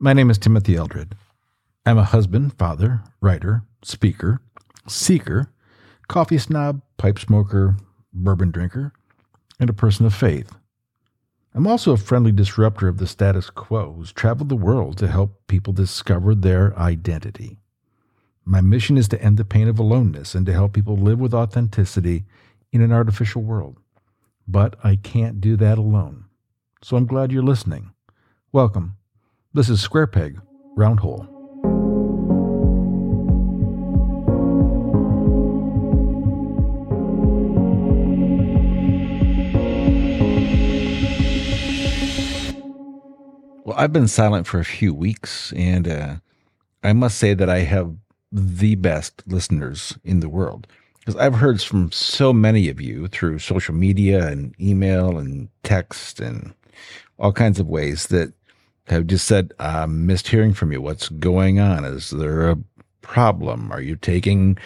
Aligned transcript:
My 0.00 0.12
name 0.12 0.28
is 0.28 0.38
Timothy 0.38 0.74
Eldred. 0.74 1.14
I'm 1.86 1.98
a 1.98 2.04
husband, 2.04 2.58
father, 2.58 3.02
writer, 3.20 3.62
speaker, 3.82 4.40
seeker, 4.88 5.52
coffee 6.08 6.36
snob, 6.36 6.82
pipe 6.96 7.16
smoker, 7.16 7.76
bourbon 8.12 8.50
drinker, 8.50 8.92
and 9.60 9.70
a 9.70 9.74
person 9.74 10.04
of 10.04 10.12
faith. 10.12 10.52
I'm 11.54 11.68
also 11.68 11.92
a 11.92 11.96
friendly 11.96 12.32
disruptor 12.32 12.88
of 12.88 12.98
the 12.98 13.06
status 13.06 13.50
quo 13.50 13.92
who's 13.92 14.12
traveled 14.12 14.48
the 14.48 14.56
world 14.56 14.98
to 14.98 15.06
help 15.06 15.46
people 15.46 15.72
discover 15.72 16.34
their 16.34 16.76
identity. 16.76 17.58
My 18.44 18.60
mission 18.60 18.98
is 18.98 19.06
to 19.08 19.22
end 19.22 19.36
the 19.36 19.44
pain 19.44 19.68
of 19.68 19.78
aloneness 19.78 20.34
and 20.34 20.44
to 20.46 20.52
help 20.52 20.72
people 20.72 20.96
live 20.96 21.20
with 21.20 21.32
authenticity 21.32 22.24
in 22.72 22.82
an 22.82 22.90
artificial 22.90 23.42
world. 23.42 23.78
But 24.48 24.74
I 24.82 24.96
can't 24.96 25.40
do 25.40 25.56
that 25.58 25.78
alone. 25.78 26.24
So 26.82 26.96
I'm 26.96 27.06
glad 27.06 27.30
you're 27.30 27.44
listening. 27.44 27.92
Welcome. 28.50 28.96
This 29.56 29.68
is 29.68 29.80
Square 29.80 30.08
Peg, 30.08 30.40
Round 30.74 30.98
Hole. 30.98 31.28
Well, 43.64 43.76
I've 43.76 43.92
been 43.92 44.08
silent 44.08 44.48
for 44.48 44.58
a 44.58 44.64
few 44.64 44.92
weeks, 44.92 45.52
and 45.52 45.86
uh, 45.86 46.16
I 46.82 46.92
must 46.92 47.18
say 47.18 47.32
that 47.34 47.48
I 47.48 47.60
have 47.60 47.94
the 48.32 48.74
best 48.74 49.22
listeners 49.24 49.96
in 50.02 50.18
the 50.18 50.28
world 50.28 50.66
because 50.98 51.14
I've 51.14 51.36
heard 51.36 51.62
from 51.62 51.92
so 51.92 52.32
many 52.32 52.68
of 52.68 52.80
you 52.80 53.06
through 53.06 53.38
social 53.38 53.76
media 53.76 54.26
and 54.26 54.52
email 54.60 55.16
and 55.16 55.48
text 55.62 56.18
and 56.18 56.54
all 57.20 57.32
kinds 57.32 57.60
of 57.60 57.68
ways 57.68 58.08
that 58.08 58.32
have 58.86 59.06
just 59.06 59.26
said, 59.26 59.52
I 59.58 59.86
missed 59.86 60.28
hearing 60.28 60.52
from 60.52 60.72
you. 60.72 60.80
What's 60.80 61.08
going 61.08 61.58
on? 61.58 61.84
Is 61.84 62.10
there 62.10 62.50
a 62.50 62.58
problem? 63.00 63.72
Are 63.72 63.80
you 63.80 63.96
taking 63.96 64.58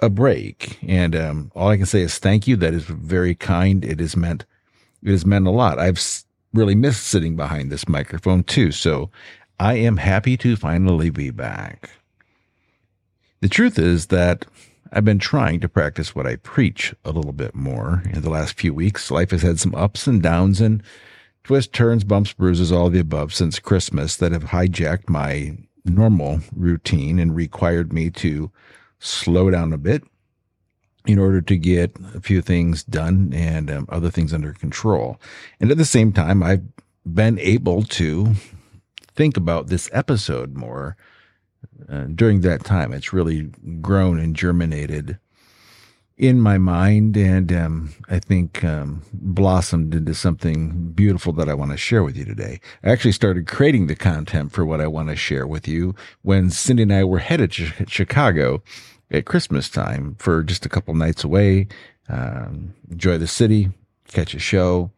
a 0.00 0.10
break? 0.10 0.78
And 0.86 1.16
um, 1.16 1.52
all 1.54 1.68
I 1.68 1.76
can 1.76 1.86
say 1.86 2.02
is 2.02 2.18
thank 2.18 2.46
you. 2.46 2.56
That 2.56 2.74
is 2.74 2.84
very 2.84 3.34
kind. 3.34 3.84
It 3.84 4.00
is 4.00 4.16
meant, 4.16 4.44
it 5.02 5.10
has 5.10 5.24
meant 5.24 5.46
a 5.46 5.50
lot. 5.50 5.78
I've 5.78 6.00
really 6.52 6.74
missed 6.74 7.04
sitting 7.04 7.36
behind 7.36 7.70
this 7.70 7.88
microphone 7.88 8.42
too. 8.42 8.72
So 8.72 9.10
I 9.58 9.74
am 9.74 9.96
happy 9.96 10.36
to 10.38 10.56
finally 10.56 11.10
be 11.10 11.30
back. 11.30 11.90
The 13.40 13.48
truth 13.48 13.78
is 13.78 14.06
that 14.06 14.46
I've 14.92 15.04
been 15.04 15.18
trying 15.18 15.60
to 15.60 15.68
practice 15.68 16.14
what 16.14 16.26
I 16.26 16.36
preach 16.36 16.94
a 17.04 17.10
little 17.10 17.32
bit 17.32 17.54
more 17.54 18.02
in 18.12 18.22
the 18.22 18.30
last 18.30 18.58
few 18.58 18.72
weeks. 18.72 19.10
Life 19.10 19.30
has 19.30 19.42
had 19.42 19.58
some 19.58 19.74
ups 19.74 20.06
and 20.06 20.22
downs 20.22 20.60
and 20.60 20.82
twists, 21.46 21.70
turns, 21.70 22.02
bumps, 22.02 22.32
bruises, 22.32 22.72
all 22.72 22.90
the 22.90 22.98
above 22.98 23.32
since 23.32 23.60
Christmas 23.60 24.16
that 24.16 24.32
have 24.32 24.46
hijacked 24.46 25.08
my 25.08 25.56
normal 25.84 26.40
routine 26.52 27.20
and 27.20 27.36
required 27.36 27.92
me 27.92 28.10
to 28.10 28.50
slow 28.98 29.48
down 29.48 29.72
a 29.72 29.78
bit 29.78 30.02
in 31.06 31.20
order 31.20 31.40
to 31.40 31.56
get 31.56 31.94
a 32.16 32.20
few 32.20 32.42
things 32.42 32.82
done 32.82 33.32
and 33.32 33.70
um, 33.70 33.86
other 33.88 34.10
things 34.10 34.34
under 34.34 34.54
control. 34.54 35.20
And 35.60 35.70
at 35.70 35.78
the 35.78 35.84
same 35.84 36.12
time, 36.12 36.42
I've 36.42 36.64
been 37.06 37.38
able 37.38 37.84
to 37.84 38.34
think 39.14 39.36
about 39.36 39.68
this 39.68 39.88
episode 39.92 40.56
more 40.56 40.96
uh, 41.88 42.06
during 42.12 42.40
that 42.40 42.64
time. 42.64 42.92
It's 42.92 43.12
really 43.12 43.52
grown 43.80 44.18
and 44.18 44.34
germinated 44.34 45.20
in 46.16 46.40
my 46.40 46.56
mind 46.56 47.16
and 47.16 47.52
um, 47.52 47.92
I 48.08 48.18
think 48.18 48.64
um, 48.64 49.02
blossomed 49.12 49.94
into 49.94 50.14
something 50.14 50.92
beautiful 50.92 51.32
that 51.34 51.48
I 51.48 51.54
want 51.54 51.72
to 51.72 51.76
share 51.76 52.02
with 52.02 52.16
you 52.16 52.24
today. 52.24 52.60
I 52.82 52.90
actually 52.90 53.12
started 53.12 53.46
creating 53.46 53.86
the 53.86 53.96
content 53.96 54.52
for 54.52 54.64
what 54.64 54.80
I 54.80 54.86
want 54.86 55.10
to 55.10 55.16
share 55.16 55.46
with 55.46 55.68
you 55.68 55.94
when 56.22 56.50
Cindy 56.50 56.84
and 56.84 56.92
I 56.92 57.04
were 57.04 57.18
headed 57.18 57.52
to 57.52 57.86
Chicago 57.86 58.62
at 59.10 59.26
Christmas 59.26 59.68
time 59.68 60.16
for 60.18 60.42
just 60.42 60.64
a 60.64 60.70
couple 60.70 60.94
nights 60.94 61.22
away, 61.22 61.68
um, 62.08 62.74
enjoy 62.90 63.18
the 63.18 63.26
city, 63.26 63.70
catch 64.08 64.34
a 64.34 64.38
show. 64.38 64.90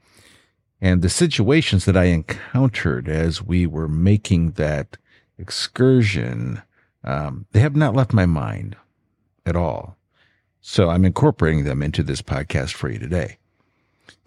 And 0.80 1.02
the 1.02 1.08
situations 1.08 1.84
that 1.86 1.96
I 1.96 2.04
encountered 2.04 3.08
as 3.08 3.42
we 3.42 3.66
were 3.66 3.88
making 3.88 4.52
that 4.52 4.96
excursion, 5.36 6.62
um, 7.02 7.46
they 7.50 7.58
have 7.58 7.74
not 7.74 7.96
left 7.96 8.12
my 8.12 8.26
mind 8.26 8.76
at 9.44 9.56
all. 9.56 9.97
So 10.60 10.90
I'm 10.90 11.04
incorporating 11.04 11.64
them 11.64 11.82
into 11.82 12.02
this 12.02 12.22
podcast 12.22 12.72
for 12.72 12.90
you 12.90 12.98
today. 12.98 13.38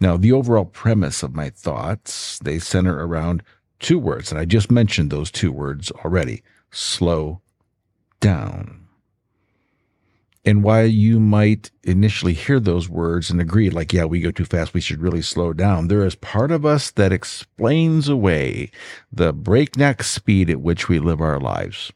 Now, 0.00 0.16
the 0.16 0.32
overall 0.32 0.64
premise 0.64 1.22
of 1.22 1.34
my 1.34 1.50
thoughts, 1.50 2.38
they 2.40 2.58
center 2.58 3.06
around 3.06 3.42
two 3.78 3.98
words, 3.98 4.30
and 4.30 4.40
I 4.40 4.44
just 4.44 4.70
mentioned 4.70 5.10
those 5.10 5.30
two 5.30 5.52
words 5.52 5.90
already 6.04 6.42
slow 6.70 7.40
down 8.20 8.82
and 10.44 10.64
why 10.64 10.82
you 10.82 11.20
might 11.20 11.70
initially 11.84 12.32
hear 12.32 12.58
those 12.58 12.88
words 12.88 13.30
and 13.30 13.40
agree, 13.40 13.70
like, 13.70 13.92
yeah, 13.92 14.04
we 14.04 14.20
go 14.20 14.30
too 14.30 14.44
fast. 14.44 14.74
We 14.74 14.80
should 14.80 15.00
really 15.00 15.22
slow 15.22 15.52
down. 15.52 15.86
There 15.86 16.04
is 16.04 16.16
part 16.16 16.50
of 16.50 16.66
us 16.66 16.90
that 16.92 17.12
explains 17.12 18.08
away 18.08 18.70
the 19.12 19.32
breakneck 19.32 20.02
speed 20.02 20.50
at 20.50 20.60
which 20.60 20.88
we 20.88 20.98
live 20.98 21.20
our 21.20 21.38
lives. 21.38 21.92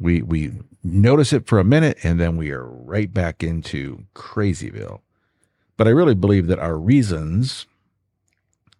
We, 0.00 0.22
we 0.22 0.52
notice 0.82 1.32
it 1.32 1.46
for 1.46 1.58
a 1.58 1.64
minute 1.64 1.98
and 2.02 2.18
then 2.18 2.36
we 2.36 2.50
are 2.50 2.64
right 2.64 3.12
back 3.12 3.42
into 3.42 4.04
crazyville. 4.14 5.00
But 5.76 5.86
I 5.86 5.90
really 5.90 6.14
believe 6.14 6.46
that 6.48 6.58
our 6.58 6.76
reasons, 6.76 7.66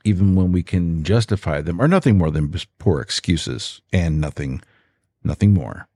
even 0.04 0.34
when 0.34 0.52
we 0.52 0.62
can 0.62 1.02
justify 1.04 1.60
them, 1.60 1.80
are 1.80 1.88
nothing 1.88 2.18
more 2.18 2.30
than 2.30 2.52
poor 2.78 3.00
excuses 3.00 3.80
and 3.92 4.20
nothing, 4.20 4.62
nothing 5.24 5.54
more. 5.54 5.88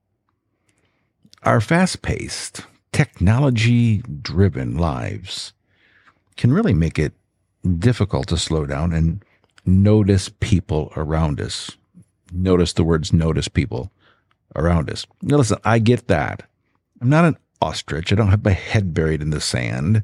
Our 1.43 1.61
fast 1.61 2.01
paced, 2.01 2.65
technology 2.91 3.99
driven 3.99 4.77
lives 4.77 5.53
can 6.37 6.51
really 6.51 6.73
make 6.73 6.97
it 6.97 7.13
difficult 7.77 8.27
to 8.27 8.37
slow 8.37 8.65
down 8.65 8.93
and 8.93 9.23
notice 9.65 10.29
people 10.39 10.91
around 10.95 11.39
us. 11.39 11.71
Notice 12.31 12.73
the 12.73 12.83
words 12.83 13.13
notice 13.13 13.47
people 13.47 13.91
around 14.55 14.89
us. 14.89 15.05
Now, 15.21 15.37
listen, 15.37 15.57
I 15.63 15.79
get 15.79 16.07
that. 16.07 16.43
I'm 17.01 17.09
not 17.09 17.25
an 17.25 17.37
ostrich. 17.61 18.11
I 18.11 18.15
don't 18.15 18.29
have 18.29 18.43
my 18.43 18.51
head 18.51 18.93
buried 18.93 19.21
in 19.21 19.29
the 19.29 19.41
sand. 19.41 20.03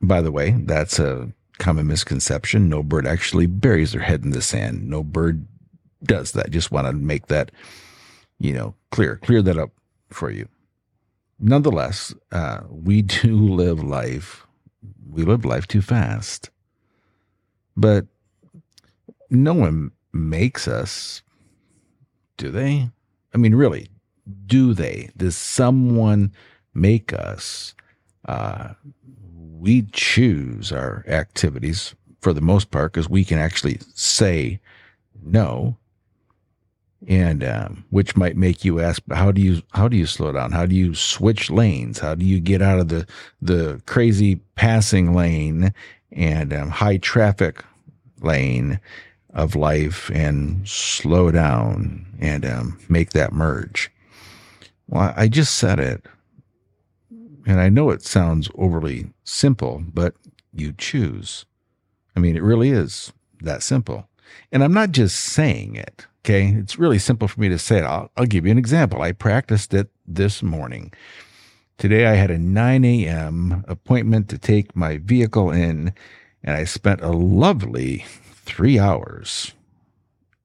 By 0.00 0.20
the 0.20 0.32
way, 0.32 0.56
that's 0.58 0.98
a 0.98 1.32
common 1.58 1.86
misconception. 1.86 2.68
No 2.68 2.82
bird 2.82 3.06
actually 3.06 3.46
buries 3.46 3.92
their 3.92 4.02
head 4.02 4.24
in 4.24 4.30
the 4.30 4.42
sand. 4.42 4.88
No 4.88 5.02
bird 5.02 5.46
does 6.02 6.32
that. 6.32 6.50
Just 6.50 6.72
want 6.72 6.86
to 6.86 6.92
make 6.92 7.28
that, 7.28 7.52
you 8.38 8.52
know, 8.52 8.74
clear, 8.90 9.16
clear 9.16 9.42
that 9.42 9.58
up 9.58 9.70
for 10.10 10.30
you 10.30 10.48
nonetheless, 11.42 12.14
uh, 12.30 12.60
we 12.70 13.02
do 13.02 13.36
live 13.36 13.82
life. 13.82 14.46
We 15.10 15.24
live 15.24 15.44
life 15.44 15.66
too 15.66 15.82
fast. 15.82 16.50
But 17.76 18.06
no 19.28 19.52
one 19.52 19.92
makes 20.12 20.68
us, 20.68 21.22
do 22.36 22.50
they? 22.50 22.90
I 23.34 23.38
mean, 23.38 23.54
really, 23.54 23.88
do 24.46 24.74
they? 24.74 25.10
Does 25.16 25.36
someone 25.36 26.32
make 26.74 27.12
us? 27.12 27.74
Uh, 28.26 28.74
we 29.58 29.82
choose 29.92 30.72
our 30.72 31.04
activities 31.06 31.94
for 32.20 32.32
the 32.32 32.40
most 32.40 32.70
part 32.70 32.92
because 32.92 33.08
we 33.08 33.24
can 33.24 33.38
actually 33.38 33.78
say 33.94 34.60
no 35.24 35.76
and 37.08 37.42
um, 37.42 37.84
which 37.90 38.16
might 38.16 38.36
make 38.36 38.64
you 38.64 38.80
ask 38.80 39.02
how 39.12 39.32
do 39.32 39.40
you 39.40 39.62
how 39.72 39.88
do 39.88 39.96
you 39.96 40.06
slow 40.06 40.32
down 40.32 40.52
how 40.52 40.66
do 40.66 40.74
you 40.74 40.94
switch 40.94 41.50
lanes 41.50 41.98
how 41.98 42.14
do 42.14 42.24
you 42.24 42.38
get 42.38 42.62
out 42.62 42.78
of 42.78 42.88
the 42.88 43.06
the 43.40 43.80
crazy 43.86 44.36
passing 44.54 45.14
lane 45.14 45.72
and 46.12 46.52
um, 46.52 46.70
high 46.70 46.96
traffic 46.96 47.64
lane 48.20 48.78
of 49.32 49.56
life 49.56 50.10
and 50.10 50.66
slow 50.68 51.30
down 51.30 52.06
and 52.20 52.44
um, 52.44 52.78
make 52.88 53.10
that 53.10 53.32
merge 53.32 53.90
well 54.88 55.12
i 55.16 55.28
just 55.28 55.54
said 55.54 55.78
it 55.78 56.06
and 57.46 57.60
i 57.60 57.68
know 57.68 57.90
it 57.90 58.02
sounds 58.02 58.50
overly 58.56 59.10
simple 59.24 59.82
but 59.92 60.14
you 60.52 60.72
choose 60.72 61.44
i 62.16 62.20
mean 62.20 62.36
it 62.36 62.42
really 62.42 62.70
is 62.70 63.12
that 63.40 63.62
simple 63.62 64.08
and 64.50 64.62
i'm 64.62 64.74
not 64.74 64.92
just 64.92 65.18
saying 65.18 65.74
it 65.74 66.06
Okay. 66.24 66.54
It's 66.56 66.78
really 66.78 67.00
simple 67.00 67.26
for 67.26 67.40
me 67.40 67.48
to 67.48 67.58
say 67.58 67.78
it. 67.78 67.84
I'll, 67.84 68.08
I'll 68.16 68.26
give 68.26 68.46
you 68.46 68.52
an 68.52 68.58
example. 68.58 69.02
I 69.02 69.10
practiced 69.10 69.74
it 69.74 69.90
this 70.06 70.40
morning. 70.40 70.92
Today 71.78 72.06
I 72.06 72.14
had 72.14 72.30
a 72.30 72.38
9 72.38 72.84
a.m. 72.84 73.64
appointment 73.66 74.28
to 74.28 74.38
take 74.38 74.76
my 74.76 74.98
vehicle 74.98 75.50
in, 75.50 75.92
and 76.44 76.56
I 76.56 76.62
spent 76.62 77.00
a 77.00 77.10
lovely 77.10 78.04
three 78.44 78.78
hours, 78.78 79.52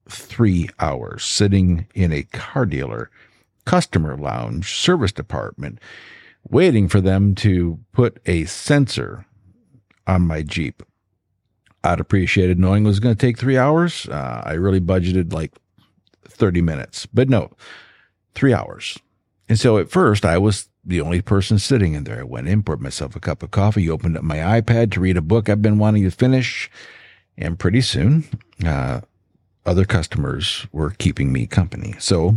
three 0.08 0.68
hours 0.78 1.24
sitting 1.24 1.86
in 1.94 2.12
a 2.12 2.22
car 2.24 2.66
dealer, 2.66 3.10
customer 3.64 4.16
lounge, 4.16 4.78
service 4.78 5.12
department, 5.12 5.78
waiting 6.48 6.88
for 6.88 7.00
them 7.00 7.34
to 7.34 7.78
put 7.92 8.18
a 8.26 8.44
sensor 8.46 9.26
on 10.06 10.22
my 10.22 10.42
Jeep. 10.42 10.82
I'd 11.84 12.00
appreciated 12.00 12.58
knowing 12.58 12.84
it 12.84 12.88
was 12.88 13.00
going 13.00 13.14
to 13.14 13.26
take 13.26 13.38
three 13.38 13.56
hours. 13.56 14.08
Uh, 14.08 14.42
I 14.44 14.54
really 14.54 14.80
budgeted 14.80 15.32
like 15.32 15.52
30 16.26 16.62
minutes, 16.62 17.06
but 17.06 17.28
no, 17.28 17.50
three 18.34 18.52
hours. 18.52 18.98
And 19.48 19.58
so 19.58 19.78
at 19.78 19.90
first 19.90 20.24
I 20.24 20.38
was 20.38 20.68
the 20.84 21.00
only 21.00 21.20
person 21.20 21.58
sitting 21.58 21.94
in 21.94 22.04
there. 22.04 22.20
I 22.20 22.24
went 22.24 22.48
in, 22.48 22.62
poured 22.62 22.80
myself 22.80 23.14
a 23.14 23.20
cup 23.20 23.42
of 23.42 23.50
coffee, 23.50 23.88
opened 23.88 24.16
up 24.16 24.24
my 24.24 24.38
iPad 24.38 24.92
to 24.92 25.00
read 25.00 25.16
a 25.16 25.22
book 25.22 25.48
I've 25.48 25.62
been 25.62 25.78
wanting 25.78 26.04
to 26.04 26.10
finish. 26.10 26.70
And 27.38 27.58
pretty 27.58 27.80
soon, 27.80 28.24
uh, 28.66 29.00
other 29.64 29.84
customers 29.84 30.66
were 30.72 30.90
keeping 30.90 31.32
me 31.32 31.46
company. 31.46 31.94
So 31.98 32.36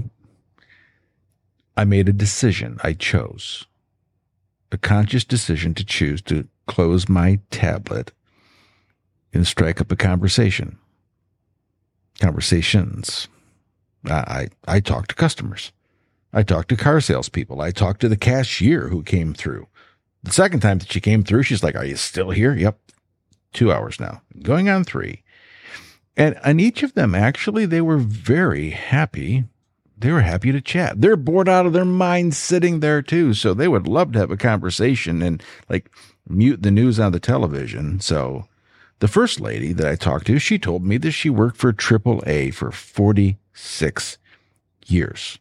I 1.75 1.86
made 1.86 2.07
a 2.07 2.13
decision. 2.13 2.80
I 2.83 2.94
chose 2.94 3.65
a 4.71 4.77
conscious 4.77 5.25
decision 5.25 5.74
to 5.74 5.83
choose 5.83 6.21
to 6.21 6.48
close 6.68 7.09
my 7.09 7.39
tablet 7.50 8.12
and 9.33 9.45
strike 9.48 9.81
up 9.81 9.92
a 9.92 9.95
conversation. 9.95 10.77
Conversations. 12.19 13.27
I, 14.06 14.13
I, 14.13 14.75
I 14.75 14.80
talk 14.80 15.07
to 15.07 15.15
customers. 15.15 15.71
I 16.33 16.44
talked 16.44 16.69
to 16.69 16.77
car 16.77 17.01
salespeople. 17.01 17.59
I 17.59 17.71
talked 17.71 18.01
to 18.01 18.09
the 18.09 18.18
cashier 18.18 18.88
who 18.88 19.04
came 19.04 19.33
through. 19.33 19.68
The 20.24 20.31
second 20.31 20.59
time 20.59 20.77
that 20.77 20.92
she 20.92 21.01
came 21.01 21.24
through, 21.24 21.44
she's 21.44 21.63
like, 21.63 21.75
Are 21.75 21.86
you 21.86 21.95
still 21.95 22.30
here? 22.30 22.54
Yep. 22.54 22.77
Two 23.53 23.71
hours 23.71 24.00
now, 24.00 24.21
going 24.42 24.69
on 24.69 24.83
three. 24.83 25.24
And 26.15 26.38
on 26.44 26.59
each 26.59 26.83
of 26.83 26.94
them, 26.94 27.15
actually, 27.15 27.65
they 27.65 27.81
were 27.81 27.98
very 27.98 28.69
happy. 28.69 29.45
They 29.98 30.12
were 30.12 30.21
happy 30.21 30.51
to 30.51 30.62
chat. 30.62 31.00
They're 31.01 31.15
bored 31.15 31.50
out 31.50 31.65
of 31.65 31.74
their 31.74 31.86
minds 31.86 32.38
sitting 32.38 32.80
there 32.80 33.01
too. 33.01 33.33
So 33.33 33.53
they 33.53 33.68
would 33.68 33.88
love 33.88 34.12
to 34.13 34.19
have 34.19 34.31
a 34.31 34.38
conversation 34.38 35.21
and 35.21 35.44
like 35.69 35.89
mute 36.27 36.63
the 36.63 36.71
news 36.71 37.00
on 37.00 37.12
the 37.12 37.19
television. 37.19 38.00
So 38.00 38.48
the 39.00 39.07
first 39.07 39.39
lady 39.39 39.74
that 39.74 39.88
I 39.88 39.95
talked 39.95 40.27
to, 40.27 40.39
she 40.39 40.59
told 40.59 40.83
me 40.83 40.97
that 40.97 41.12
she 41.12 41.30
worked 41.30 41.57
for 41.57 41.74
AAA 41.74 42.54
for 42.54 42.71
46 42.71 44.18
years. 44.86 45.39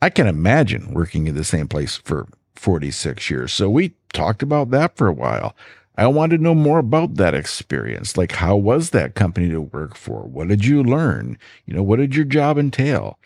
I 0.00 0.10
can 0.10 0.26
imagine 0.26 0.94
working 0.94 1.26
in 1.26 1.34
the 1.34 1.44
same 1.44 1.68
place 1.68 1.96
for 1.96 2.26
46 2.56 3.30
years. 3.30 3.52
So 3.52 3.68
we 3.68 3.94
talked 4.12 4.42
about 4.42 4.70
that 4.70 4.96
for 4.96 5.08
a 5.08 5.12
while. 5.12 5.54
I 5.96 6.06
wanted 6.06 6.38
to 6.38 6.42
know 6.42 6.54
more 6.54 6.78
about 6.78 7.16
that 7.16 7.34
experience. 7.34 8.16
Like, 8.16 8.32
how 8.32 8.56
was 8.56 8.90
that 8.90 9.14
company 9.14 9.50
to 9.50 9.60
work 9.60 9.94
for? 9.94 10.22
What 10.22 10.48
did 10.48 10.64
you 10.64 10.82
learn? 10.82 11.38
You 11.66 11.74
know, 11.74 11.82
what 11.82 11.98
did 11.98 12.14
your 12.14 12.24
job 12.24 12.56
entail? 12.56 13.18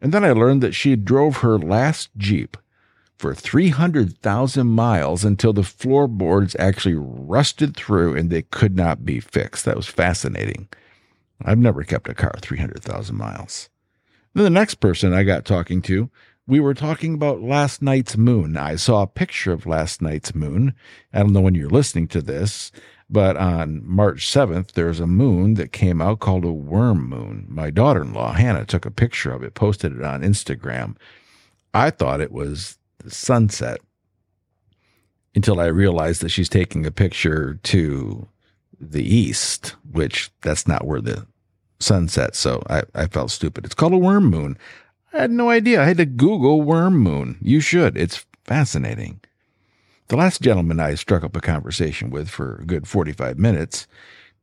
And 0.00 0.12
then 0.12 0.24
I 0.24 0.32
learned 0.32 0.62
that 0.62 0.74
she 0.74 0.96
drove 0.96 1.38
her 1.38 1.58
last 1.58 2.10
Jeep 2.16 2.56
for 3.18 3.34
300,000 3.34 4.66
miles 4.66 5.24
until 5.24 5.52
the 5.52 5.64
floorboards 5.64 6.56
actually 6.58 6.94
rusted 6.94 7.76
through 7.76 8.16
and 8.16 8.30
they 8.30 8.42
could 8.42 8.76
not 8.76 9.04
be 9.04 9.20
fixed. 9.20 9.64
That 9.64 9.76
was 9.76 9.88
fascinating. 9.88 10.68
I've 11.44 11.58
never 11.58 11.82
kept 11.82 12.08
a 12.08 12.14
car 12.14 12.34
300,000 12.40 13.16
miles. 13.16 13.68
Then 14.34 14.44
the 14.44 14.50
next 14.50 14.76
person 14.76 15.12
I 15.12 15.24
got 15.24 15.44
talking 15.44 15.82
to, 15.82 16.10
we 16.48 16.60
were 16.60 16.74
talking 16.74 17.12
about 17.12 17.42
last 17.42 17.82
night's 17.82 18.16
moon. 18.16 18.56
I 18.56 18.76
saw 18.76 19.02
a 19.02 19.06
picture 19.06 19.52
of 19.52 19.66
last 19.66 20.00
night's 20.00 20.34
moon. 20.34 20.72
I 21.12 21.18
don't 21.18 21.34
know 21.34 21.42
when 21.42 21.54
you're 21.54 21.68
listening 21.68 22.08
to 22.08 22.22
this, 22.22 22.72
but 23.10 23.36
on 23.36 23.86
March 23.86 24.26
7th, 24.26 24.72
there's 24.72 24.98
a 24.98 25.06
moon 25.06 25.54
that 25.54 25.72
came 25.72 26.00
out 26.00 26.20
called 26.20 26.46
a 26.46 26.52
worm 26.52 27.06
moon. 27.06 27.44
My 27.50 27.68
daughter 27.68 28.00
in 28.00 28.14
law, 28.14 28.32
Hannah, 28.32 28.64
took 28.64 28.86
a 28.86 28.90
picture 28.90 29.30
of 29.30 29.42
it, 29.42 29.52
posted 29.52 29.94
it 29.94 30.02
on 30.02 30.22
Instagram. 30.22 30.96
I 31.74 31.90
thought 31.90 32.22
it 32.22 32.32
was 32.32 32.78
the 32.96 33.10
sunset 33.10 33.80
until 35.34 35.60
I 35.60 35.66
realized 35.66 36.22
that 36.22 36.30
she's 36.30 36.48
taking 36.48 36.86
a 36.86 36.90
picture 36.90 37.60
to 37.62 38.26
the 38.80 39.04
east, 39.04 39.76
which 39.92 40.30
that's 40.40 40.66
not 40.66 40.86
where 40.86 41.02
the 41.02 41.26
sunset. 41.78 42.34
So 42.34 42.62
I, 42.70 42.84
I 42.94 43.06
felt 43.06 43.30
stupid. 43.32 43.66
It's 43.66 43.74
called 43.74 43.92
a 43.92 43.98
worm 43.98 44.24
moon. 44.24 44.56
I 45.12 45.22
had 45.22 45.30
no 45.30 45.50
idea. 45.50 45.82
I 45.82 45.86
had 45.86 45.96
to 45.98 46.06
Google 46.06 46.62
worm 46.62 46.98
moon. 46.98 47.38
You 47.40 47.60
should. 47.60 47.96
It's 47.96 48.26
fascinating. 48.44 49.20
The 50.08 50.16
last 50.16 50.40
gentleman 50.40 50.80
I 50.80 50.94
struck 50.94 51.22
up 51.22 51.36
a 51.36 51.40
conversation 51.40 52.10
with 52.10 52.28
for 52.28 52.56
a 52.56 52.64
good 52.64 52.88
45 52.88 53.38
minutes 53.38 53.86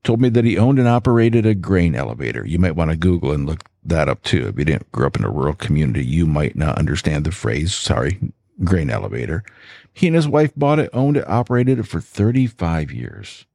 told 0.04 0.22
me 0.22 0.30
that 0.30 0.46
he 0.46 0.58
owned 0.58 0.78
and 0.78 0.88
operated 0.88 1.46
a 1.46 1.56
grain 1.56 1.96
elevator. 1.96 2.46
You 2.46 2.60
might 2.60 2.76
want 2.76 2.92
to 2.92 2.98
Google 2.98 3.32
and 3.32 3.48
look 3.48 3.64
that 3.84 4.08
up 4.08 4.22
too. 4.24 4.48
If 4.48 4.60
you 4.60 4.66
didn't 4.66 4.92
grow 4.92 5.08
up 5.08 5.18
in 5.18 5.24
a 5.24 5.30
rural 5.30 5.56
community, 5.56 6.06
you 6.06 6.28
might 6.28 6.56
not 6.56 6.78
understand 6.78 7.26
the 7.26 7.32
phrase. 7.32 7.74
Sorry, 7.74 8.20
grain 8.64 8.90
elevator. 8.90 9.44
He 9.92 10.08
and 10.08 10.16
his 10.16 10.28
wife 10.28 10.52
bought 10.56 10.80
it, 10.80 10.90
owned 10.94 11.18
it, 11.18 11.28
operated 11.28 11.80
it 11.80 11.88
for 11.88 12.00
35 12.00 12.92
years. 12.92 13.46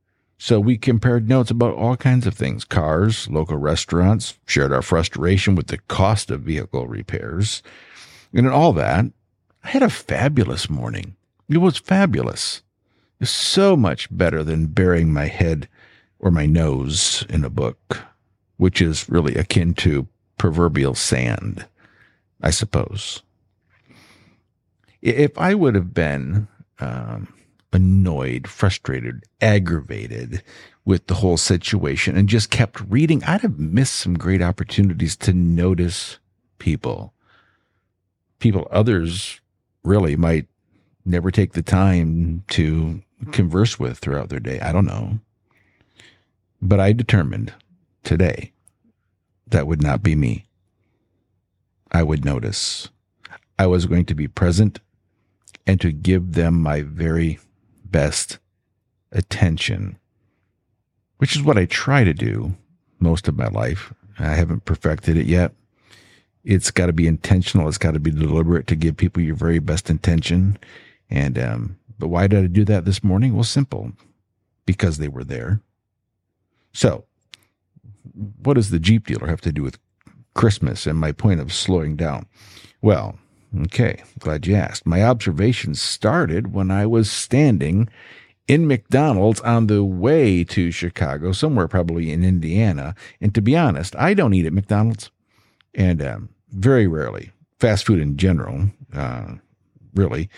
So 0.42 0.58
we 0.58 0.78
compared 0.78 1.28
notes 1.28 1.50
about 1.50 1.74
all 1.74 1.98
kinds 1.98 2.26
of 2.26 2.32
things 2.32 2.64
cars, 2.64 3.28
local 3.28 3.58
restaurants, 3.58 4.38
shared 4.46 4.72
our 4.72 4.80
frustration 4.80 5.54
with 5.54 5.66
the 5.66 5.76
cost 5.76 6.30
of 6.30 6.40
vehicle 6.40 6.88
repairs. 6.88 7.62
And 8.32 8.46
in 8.46 8.52
all 8.52 8.72
that, 8.72 9.04
I 9.62 9.68
had 9.68 9.82
a 9.82 9.90
fabulous 9.90 10.70
morning. 10.70 11.14
It 11.50 11.58
was 11.58 11.76
fabulous. 11.76 12.62
It 13.18 13.24
was 13.24 13.30
so 13.30 13.76
much 13.76 14.08
better 14.10 14.42
than 14.42 14.68
burying 14.68 15.12
my 15.12 15.26
head 15.26 15.68
or 16.18 16.30
my 16.30 16.46
nose 16.46 17.22
in 17.28 17.44
a 17.44 17.50
book, 17.50 17.98
which 18.56 18.80
is 18.80 19.10
really 19.10 19.34
akin 19.34 19.74
to 19.74 20.08
proverbial 20.38 20.94
sand, 20.94 21.66
I 22.40 22.48
suppose. 22.48 23.22
If 25.02 25.36
I 25.36 25.52
would 25.52 25.74
have 25.74 25.92
been 25.92 26.48
um, 26.78 27.28
annoyed, 27.72 28.48
frustrated, 28.48 29.24
aggravated 29.40 30.42
with 30.84 31.06
the 31.06 31.14
whole 31.14 31.36
situation 31.36 32.16
and 32.16 32.28
just 32.28 32.50
kept 32.50 32.80
reading, 32.88 33.22
I'd 33.24 33.42
have 33.42 33.58
missed 33.58 33.94
some 33.94 34.14
great 34.14 34.42
opportunities 34.42 35.16
to 35.18 35.32
notice 35.32 36.18
people. 36.58 37.14
People 38.38 38.66
others 38.70 39.40
really 39.84 40.16
might 40.16 40.46
never 41.04 41.30
take 41.30 41.52
the 41.52 41.62
time 41.62 42.44
to 42.48 43.02
mm-hmm. 43.22 43.30
converse 43.30 43.78
with 43.78 43.98
throughout 43.98 44.28
their 44.28 44.40
day. 44.40 44.60
I 44.60 44.72
don't 44.72 44.86
know. 44.86 45.20
But 46.62 46.80
I 46.80 46.92
determined 46.92 47.52
today 48.02 48.52
that 49.46 49.66
would 49.66 49.82
not 49.82 50.02
be 50.02 50.14
me. 50.14 50.46
I 51.92 52.02
would 52.02 52.24
notice. 52.24 52.88
I 53.58 53.66
was 53.66 53.86
going 53.86 54.06
to 54.06 54.14
be 54.14 54.28
present 54.28 54.80
and 55.66 55.80
to 55.80 55.92
give 55.92 56.32
them 56.32 56.60
my 56.60 56.82
very 56.82 57.38
best 57.90 58.38
attention, 59.12 59.98
which 61.18 61.36
is 61.36 61.42
what 61.42 61.58
I 61.58 61.66
try 61.66 62.04
to 62.04 62.14
do 62.14 62.56
most 62.98 63.28
of 63.28 63.36
my 63.36 63.48
life. 63.48 63.92
I 64.18 64.34
haven't 64.34 64.64
perfected 64.64 65.16
it 65.16 65.26
yet. 65.26 65.52
It's 66.44 66.70
got 66.70 66.86
to 66.86 66.92
be 66.92 67.06
intentional. 67.06 67.68
It's 67.68 67.78
got 67.78 67.94
to 67.94 68.00
be 68.00 68.10
deliberate 68.10 68.66
to 68.68 68.76
give 68.76 68.96
people 68.96 69.22
your 69.22 69.34
very 69.34 69.58
best 69.58 69.90
intention. 69.90 70.58
And, 71.10 71.38
um, 71.38 71.78
but 71.98 72.08
why 72.08 72.26
did 72.26 72.44
I 72.44 72.46
do 72.46 72.64
that 72.66 72.84
this 72.84 73.04
morning? 73.04 73.34
Well, 73.34 73.44
simple, 73.44 73.92
because 74.64 74.98
they 74.98 75.08
were 75.08 75.24
there. 75.24 75.60
So, 76.72 77.04
what 78.42 78.54
does 78.54 78.70
the 78.70 78.78
Jeep 78.78 79.06
dealer 79.06 79.26
have 79.26 79.40
to 79.42 79.52
do 79.52 79.62
with 79.62 79.78
Christmas 80.34 80.86
and 80.86 80.98
my 80.98 81.12
point 81.12 81.40
of 81.40 81.52
slowing 81.52 81.96
down? 81.96 82.26
Well, 82.80 83.18
Okay, 83.62 84.02
glad 84.18 84.46
you 84.46 84.54
asked. 84.54 84.86
My 84.86 85.02
observations 85.02 85.82
started 85.82 86.52
when 86.52 86.70
I 86.70 86.86
was 86.86 87.10
standing 87.10 87.88
in 88.46 88.66
McDonald's 88.66 89.40
on 89.40 89.66
the 89.66 89.84
way 89.84 90.44
to 90.44 90.70
Chicago, 90.70 91.32
somewhere 91.32 91.68
probably 91.68 92.12
in 92.12 92.24
Indiana. 92.24 92.94
And 93.20 93.34
to 93.34 93.42
be 93.42 93.56
honest, 93.56 93.96
I 93.96 94.14
don't 94.14 94.34
eat 94.34 94.46
at 94.46 94.52
McDonald's, 94.52 95.10
and 95.74 96.02
um, 96.02 96.28
very 96.50 96.86
rarely 96.86 97.32
fast 97.58 97.86
food 97.86 98.00
in 98.00 98.16
general, 98.16 98.70
uh, 98.94 99.34
really. 99.94 100.28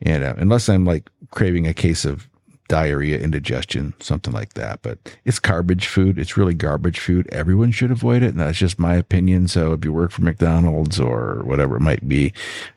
And 0.00 0.22
uh, 0.22 0.34
unless 0.36 0.68
I'm 0.68 0.84
like 0.84 1.10
craving 1.30 1.66
a 1.66 1.74
case 1.74 2.04
of 2.04 2.28
diarrhea, 2.72 3.18
indigestion, 3.18 3.92
something 4.00 4.32
like 4.32 4.54
that. 4.54 4.80
But 4.80 4.98
it's 5.26 5.38
garbage 5.38 5.86
food. 5.86 6.18
It's 6.18 6.38
really 6.38 6.54
garbage 6.54 6.98
food. 6.98 7.28
Everyone 7.30 7.70
should 7.70 7.90
avoid 7.90 8.22
it. 8.22 8.30
And 8.30 8.40
that's 8.40 8.56
just 8.56 8.78
my 8.78 8.94
opinion. 8.94 9.46
So 9.48 9.74
if 9.74 9.84
you 9.84 9.92
work 9.92 10.10
for 10.10 10.22
McDonald's 10.22 10.98
or 10.98 11.42
whatever 11.44 11.76
it 11.76 11.82
might 11.82 12.08
be, 12.08 12.32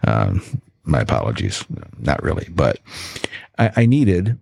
um, 0.05 0.43
my 0.83 0.99
apologies. 0.99 1.63
Not 1.97 2.21
really, 2.21 2.49
but 2.51 2.79
I, 3.57 3.71
I 3.77 3.85
needed 3.85 4.37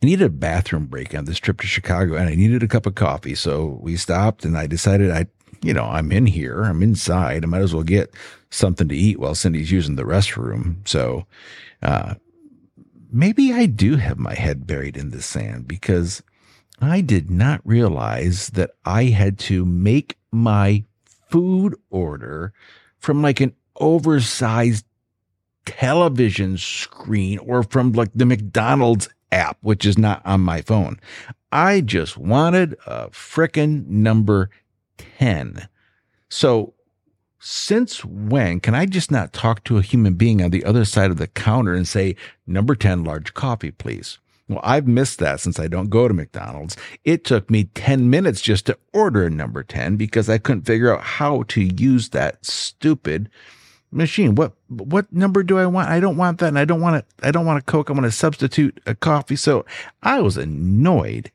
I 0.00 0.06
needed 0.06 0.26
a 0.26 0.30
bathroom 0.30 0.86
break 0.86 1.16
on 1.16 1.24
this 1.24 1.40
trip 1.40 1.60
to 1.60 1.66
Chicago 1.66 2.14
and 2.14 2.28
I 2.28 2.36
needed 2.36 2.62
a 2.62 2.68
cup 2.68 2.86
of 2.86 2.94
coffee. 2.94 3.34
So 3.34 3.80
we 3.82 3.96
stopped 3.96 4.44
and 4.44 4.56
I 4.56 4.68
decided 4.68 5.10
I, 5.10 5.26
you 5.62 5.74
know, 5.74 5.82
I'm 5.82 6.12
in 6.12 6.26
here, 6.26 6.62
I'm 6.62 6.84
inside. 6.84 7.42
I 7.42 7.48
might 7.48 7.62
as 7.62 7.74
well 7.74 7.82
get 7.82 8.14
something 8.50 8.86
to 8.86 8.96
eat 8.96 9.18
while 9.18 9.34
Cindy's 9.34 9.72
using 9.72 9.96
the 9.96 10.04
restroom. 10.04 10.86
So, 10.86 11.26
uh, 11.82 12.14
maybe 13.10 13.52
I 13.52 13.66
do 13.66 13.96
have 13.96 14.18
my 14.18 14.34
head 14.34 14.66
buried 14.66 14.96
in 14.96 15.10
the 15.10 15.22
sand 15.22 15.68
because 15.68 16.22
I 16.80 17.00
did 17.00 17.30
not 17.30 17.60
realize 17.64 18.50
that 18.50 18.70
I 18.84 19.04
had 19.04 19.38
to 19.40 19.64
make 19.64 20.16
my 20.30 20.84
food 21.28 21.74
order 21.90 22.52
from 22.98 23.22
like 23.22 23.40
an 23.40 23.54
oversized 23.76 24.84
television 25.66 26.56
screen 26.56 27.38
or 27.38 27.62
from 27.62 27.92
like 27.92 28.10
the 28.14 28.26
McDonald's 28.26 29.08
app, 29.30 29.58
which 29.60 29.84
is 29.84 29.98
not 29.98 30.24
on 30.24 30.40
my 30.40 30.62
phone. 30.62 30.98
I 31.52 31.80
just 31.80 32.16
wanted 32.16 32.76
a 32.86 33.08
frickin' 33.10 33.86
number 33.86 34.50
10. 35.18 35.68
So, 36.28 36.74
since 37.38 38.04
when 38.04 38.60
can 38.60 38.74
I 38.74 38.86
just 38.86 39.10
not 39.10 39.32
talk 39.32 39.64
to 39.64 39.78
a 39.78 39.82
human 39.82 40.14
being 40.14 40.42
on 40.42 40.50
the 40.50 40.64
other 40.64 40.84
side 40.84 41.10
of 41.10 41.18
the 41.18 41.28
counter 41.28 41.74
and 41.74 41.86
say, 41.86 42.16
number 42.46 42.74
10, 42.74 43.04
large 43.04 43.34
coffee, 43.34 43.70
please? 43.70 44.18
Well, 44.48 44.60
I've 44.62 44.88
missed 44.88 45.18
that 45.18 45.40
since 45.40 45.60
I 45.60 45.68
don't 45.68 45.90
go 45.90 46.08
to 46.08 46.14
McDonald's. 46.14 46.76
It 47.04 47.24
took 47.24 47.50
me 47.50 47.64
10 47.64 48.08
minutes 48.08 48.40
just 48.40 48.66
to 48.66 48.78
order 48.92 49.26
a 49.26 49.30
number 49.30 49.62
10 49.62 49.96
because 49.96 50.28
I 50.30 50.38
couldn't 50.38 50.62
figure 50.62 50.92
out 50.94 51.02
how 51.02 51.42
to 51.48 51.60
use 51.62 52.08
that 52.10 52.44
stupid 52.44 53.28
machine. 53.90 54.34
What 54.34 54.54
what 54.68 55.12
number 55.12 55.42
do 55.42 55.58
I 55.58 55.66
want? 55.66 55.88
I 55.88 56.00
don't 56.00 56.16
want 56.16 56.38
that 56.38 56.48
and 56.48 56.58
I 56.58 56.64
don't 56.64 56.80
want 56.80 56.96
it. 56.96 57.06
I 57.22 57.30
don't 57.30 57.46
want 57.46 57.58
a 57.58 57.62
Coke. 57.62 57.90
I 57.90 57.92
want 57.92 58.04
to 58.04 58.12
substitute 58.12 58.80
a 58.86 58.94
coffee. 58.94 59.36
So 59.36 59.64
I 60.02 60.20
was 60.20 60.36
annoyed. 60.36 61.30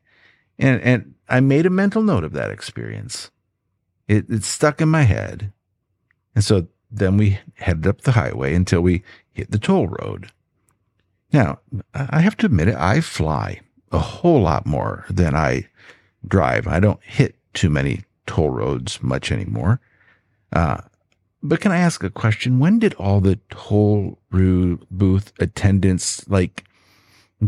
And 0.58 0.80
and 0.82 1.14
I 1.28 1.40
made 1.40 1.66
a 1.66 1.70
mental 1.70 2.02
note 2.02 2.24
of 2.24 2.32
that 2.32 2.50
experience. 2.50 3.30
It, 4.08 4.28
it 4.28 4.44
stuck 4.44 4.80
in 4.80 4.88
my 4.88 5.02
head. 5.02 5.52
And 6.34 6.44
so 6.44 6.66
then 6.90 7.16
we 7.16 7.38
headed 7.54 7.86
up 7.86 8.02
the 8.02 8.12
highway 8.12 8.54
until 8.54 8.80
we 8.80 9.02
hit 9.32 9.50
the 9.50 9.58
toll 9.58 9.88
road. 9.88 10.30
Now, 11.32 11.58
I 11.94 12.20
have 12.20 12.36
to 12.38 12.46
admit 12.46 12.68
it, 12.68 12.76
I 12.76 13.00
fly 13.00 13.60
a 13.90 13.98
whole 13.98 14.42
lot 14.42 14.66
more 14.66 15.04
than 15.10 15.34
I 15.34 15.68
drive. 16.26 16.66
I 16.66 16.80
don't 16.80 17.02
hit 17.02 17.36
too 17.54 17.70
many 17.70 18.04
toll 18.26 18.50
roads 18.50 19.02
much 19.02 19.32
anymore. 19.32 19.80
Uh, 20.52 20.82
but 21.42 21.60
can 21.60 21.72
I 21.72 21.78
ask 21.78 22.02
a 22.02 22.10
question? 22.10 22.58
When 22.58 22.78
did 22.78 22.94
all 22.94 23.20
the 23.20 23.38
toll 23.50 24.18
booth 24.30 25.32
attendants 25.38 26.26
like 26.28 26.64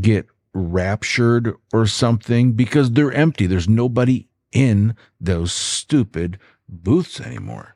get 0.00 0.26
raptured 0.52 1.54
or 1.72 1.86
something? 1.86 2.52
Because 2.52 2.90
they're 2.90 3.12
empty. 3.12 3.46
There's 3.46 3.68
nobody 3.68 4.28
in 4.52 4.96
those 5.20 5.52
stupid 5.52 6.38
booths 6.68 7.20
anymore. 7.20 7.75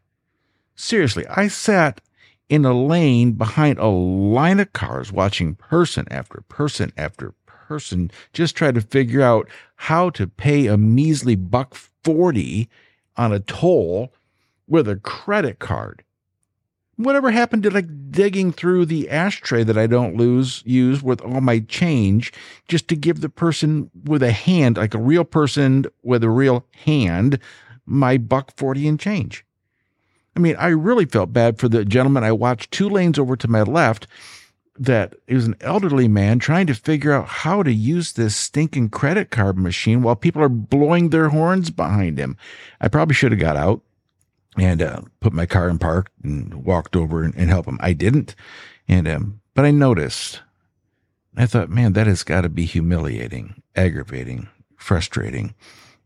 Seriously, 0.82 1.26
I 1.28 1.48
sat 1.48 2.00
in 2.48 2.64
a 2.64 2.72
lane 2.72 3.32
behind 3.32 3.78
a 3.78 3.86
line 3.86 4.58
of 4.60 4.72
cars 4.72 5.12
watching 5.12 5.54
person 5.54 6.06
after 6.10 6.42
person 6.48 6.90
after 6.96 7.34
person 7.44 8.10
just 8.32 8.56
try 8.56 8.72
to 8.72 8.80
figure 8.80 9.20
out 9.20 9.46
how 9.76 10.08
to 10.08 10.26
pay 10.26 10.68
a 10.68 10.78
measly 10.78 11.36
buck 11.36 11.74
40 12.02 12.66
on 13.18 13.30
a 13.30 13.40
toll 13.40 14.14
with 14.66 14.88
a 14.88 14.96
credit 14.96 15.58
card 15.58 16.02
whatever 16.96 17.30
happened 17.30 17.62
to 17.64 17.70
like 17.70 18.10
digging 18.10 18.50
through 18.50 18.86
the 18.86 19.10
ashtray 19.10 19.62
that 19.62 19.76
I 19.76 19.86
don't 19.86 20.16
lose 20.16 20.62
use 20.64 21.02
with 21.02 21.20
all 21.20 21.42
my 21.42 21.58
change 21.58 22.32
just 22.68 22.88
to 22.88 22.96
give 22.96 23.20
the 23.20 23.28
person 23.28 23.90
with 24.04 24.22
a 24.22 24.32
hand, 24.32 24.78
like 24.78 24.94
a 24.94 24.98
real 24.98 25.24
person 25.24 25.84
with 26.02 26.24
a 26.24 26.30
real 26.30 26.64
hand, 26.84 27.38
my 27.84 28.16
buck 28.16 28.56
40 28.56 28.88
and 28.88 28.98
change. 28.98 29.44
I 30.40 30.42
mean, 30.42 30.56
I 30.58 30.68
really 30.68 31.04
felt 31.04 31.34
bad 31.34 31.58
for 31.58 31.68
the 31.68 31.84
gentleman 31.84 32.24
I 32.24 32.32
watched 32.32 32.70
two 32.70 32.88
lanes 32.88 33.18
over 33.18 33.36
to 33.36 33.46
my 33.46 33.60
left 33.60 34.06
that 34.74 35.14
he 35.26 35.34
was 35.34 35.44
an 35.44 35.56
elderly 35.60 36.08
man 36.08 36.38
trying 36.38 36.66
to 36.66 36.74
figure 36.74 37.12
out 37.12 37.28
how 37.28 37.62
to 37.62 37.70
use 37.70 38.12
this 38.12 38.34
stinking 38.34 38.88
credit 38.88 39.30
card 39.30 39.58
machine 39.58 40.00
while 40.00 40.16
people 40.16 40.40
are 40.40 40.48
blowing 40.48 41.10
their 41.10 41.28
horns 41.28 41.68
behind 41.68 42.16
him. 42.16 42.38
I 42.80 42.88
probably 42.88 43.14
should 43.14 43.32
have 43.32 43.40
got 43.40 43.58
out 43.58 43.82
and 44.56 44.80
uh, 44.80 45.02
put 45.20 45.34
my 45.34 45.44
car 45.44 45.68
in 45.68 45.78
park 45.78 46.10
and 46.24 46.64
walked 46.64 46.96
over 46.96 47.22
and, 47.22 47.34
and 47.34 47.50
help 47.50 47.66
him. 47.66 47.78
I 47.82 47.92
didn't, 47.92 48.34
and 48.88 49.06
um, 49.06 49.42
but 49.54 49.66
I 49.66 49.72
noticed. 49.72 50.40
I 51.36 51.44
thought, 51.44 51.68
man, 51.68 51.92
that 51.92 52.06
has 52.06 52.22
got 52.22 52.40
to 52.40 52.48
be 52.48 52.64
humiliating, 52.64 53.62
aggravating, 53.76 54.48
frustrating, 54.76 55.54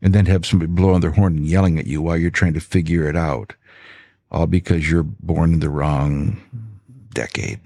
and 0.01 0.13
then 0.13 0.25
have 0.25 0.45
somebody 0.45 0.71
blowing 0.71 0.99
their 0.99 1.11
horn 1.11 1.37
and 1.37 1.47
yelling 1.47 1.79
at 1.79 1.87
you 1.87 2.01
while 2.01 2.17
you're 2.17 2.29
trying 2.29 2.53
to 2.53 2.59
figure 2.59 3.07
it 3.07 3.15
out, 3.15 3.55
all 4.31 4.47
because 4.47 4.89
you're 4.89 5.03
born 5.03 5.53
in 5.53 5.59
the 5.59 5.69
wrong 5.69 6.41
decade. 7.13 7.59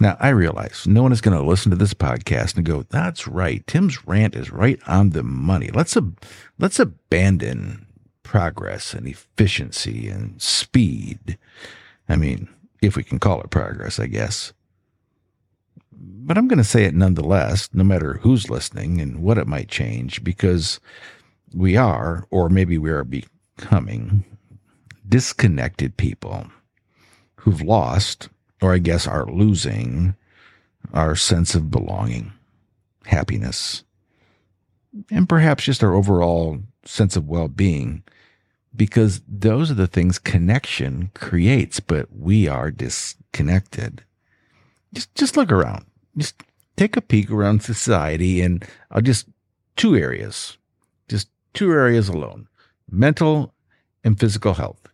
Now, 0.00 0.16
I 0.20 0.30
realize 0.30 0.86
no 0.86 1.02
one 1.02 1.12
is 1.12 1.20
going 1.20 1.38
to 1.38 1.44
listen 1.44 1.70
to 1.70 1.76
this 1.76 1.94
podcast 1.94 2.56
and 2.56 2.64
go, 2.64 2.82
"That's 2.82 3.28
right. 3.28 3.64
Tim's 3.66 4.06
rant 4.06 4.34
is 4.34 4.50
right 4.50 4.80
on 4.86 5.10
the 5.10 5.22
money. 5.22 5.70
Let's 5.72 5.96
ab- 5.96 6.20
let's 6.58 6.80
abandon 6.80 7.86
progress 8.22 8.92
and 8.92 9.06
efficiency 9.06 10.08
and 10.08 10.42
speed. 10.42 11.38
I 12.08 12.16
mean, 12.16 12.48
if 12.82 12.96
we 12.96 13.04
can 13.04 13.20
call 13.20 13.40
it 13.40 13.50
progress, 13.50 14.00
I 14.00 14.08
guess. 14.08 14.52
But 15.92 16.36
I'm 16.36 16.48
going 16.48 16.58
to 16.58 16.64
say 16.64 16.84
it 16.84 16.94
nonetheless, 16.94 17.68
no 17.72 17.84
matter 17.84 18.14
who's 18.14 18.50
listening 18.50 19.00
and 19.00 19.22
what 19.22 19.38
it 19.38 19.46
might 19.46 19.68
change, 19.68 20.24
because 20.24 20.80
we 21.54 21.76
are, 21.76 22.26
or 22.30 22.48
maybe 22.48 22.76
we 22.78 22.90
are 22.90 23.04
becoming, 23.04 24.24
disconnected 25.08 25.96
people 25.96 26.46
who've 27.36 27.62
lost, 27.62 28.28
or 28.62 28.72
I 28.74 28.78
guess 28.78 29.06
are 29.06 29.26
losing, 29.26 30.14
our 30.92 31.16
sense 31.16 31.54
of 31.54 31.70
belonging, 31.70 32.32
happiness, 33.06 33.84
and 35.10 35.28
perhaps 35.28 35.64
just 35.64 35.82
our 35.82 35.94
overall 35.94 36.58
sense 36.84 37.16
of 37.16 37.28
well 37.28 37.48
being 37.48 38.02
because 38.76 39.20
those 39.28 39.70
are 39.70 39.74
the 39.74 39.86
things 39.86 40.18
connection 40.18 41.10
creates, 41.14 41.80
but 41.80 42.08
we 42.12 42.48
are 42.48 42.70
disconnected. 42.70 44.02
Just, 44.92 45.14
just 45.14 45.36
look 45.36 45.52
around. 45.52 45.84
Just 46.16 46.42
take 46.76 46.96
a 46.96 47.00
peek 47.00 47.30
around 47.30 47.62
society 47.62 48.40
and 48.40 48.64
I'll 48.90 48.98
uh, 48.98 49.02
just 49.02 49.28
two 49.76 49.96
areas, 49.96 50.56
just 51.08 51.28
two 51.52 51.70
areas 51.70 52.08
alone, 52.08 52.48
mental 52.90 53.52
and 54.02 54.18
physical 54.18 54.54
health. 54.54 54.88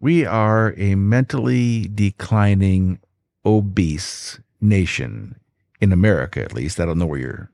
We 0.00 0.24
are 0.24 0.74
a 0.78 0.94
mentally 0.94 1.90
declining, 1.94 3.00
obese 3.44 4.40
nation 4.58 5.38
in 5.78 5.92
America, 5.92 6.42
at 6.42 6.54
least. 6.54 6.80
I 6.80 6.86
don't 6.86 6.98
know 6.98 7.06
where 7.06 7.20
you're 7.20 7.50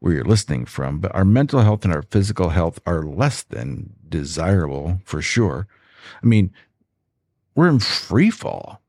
where 0.00 0.12
you're 0.12 0.24
listening 0.24 0.64
from, 0.64 0.98
but 1.00 1.14
our 1.14 1.24
mental 1.24 1.60
health 1.60 1.84
and 1.84 1.92
our 1.92 2.02
physical 2.02 2.50
health 2.50 2.78
are 2.86 3.02
less 3.02 3.42
than 3.42 3.94
desirable 4.08 5.00
for 5.04 5.20
sure. 5.20 5.66
I 6.22 6.26
mean, 6.26 6.52
we're 7.54 7.68
in 7.68 7.80
free 7.80 8.30
fall. 8.30 8.80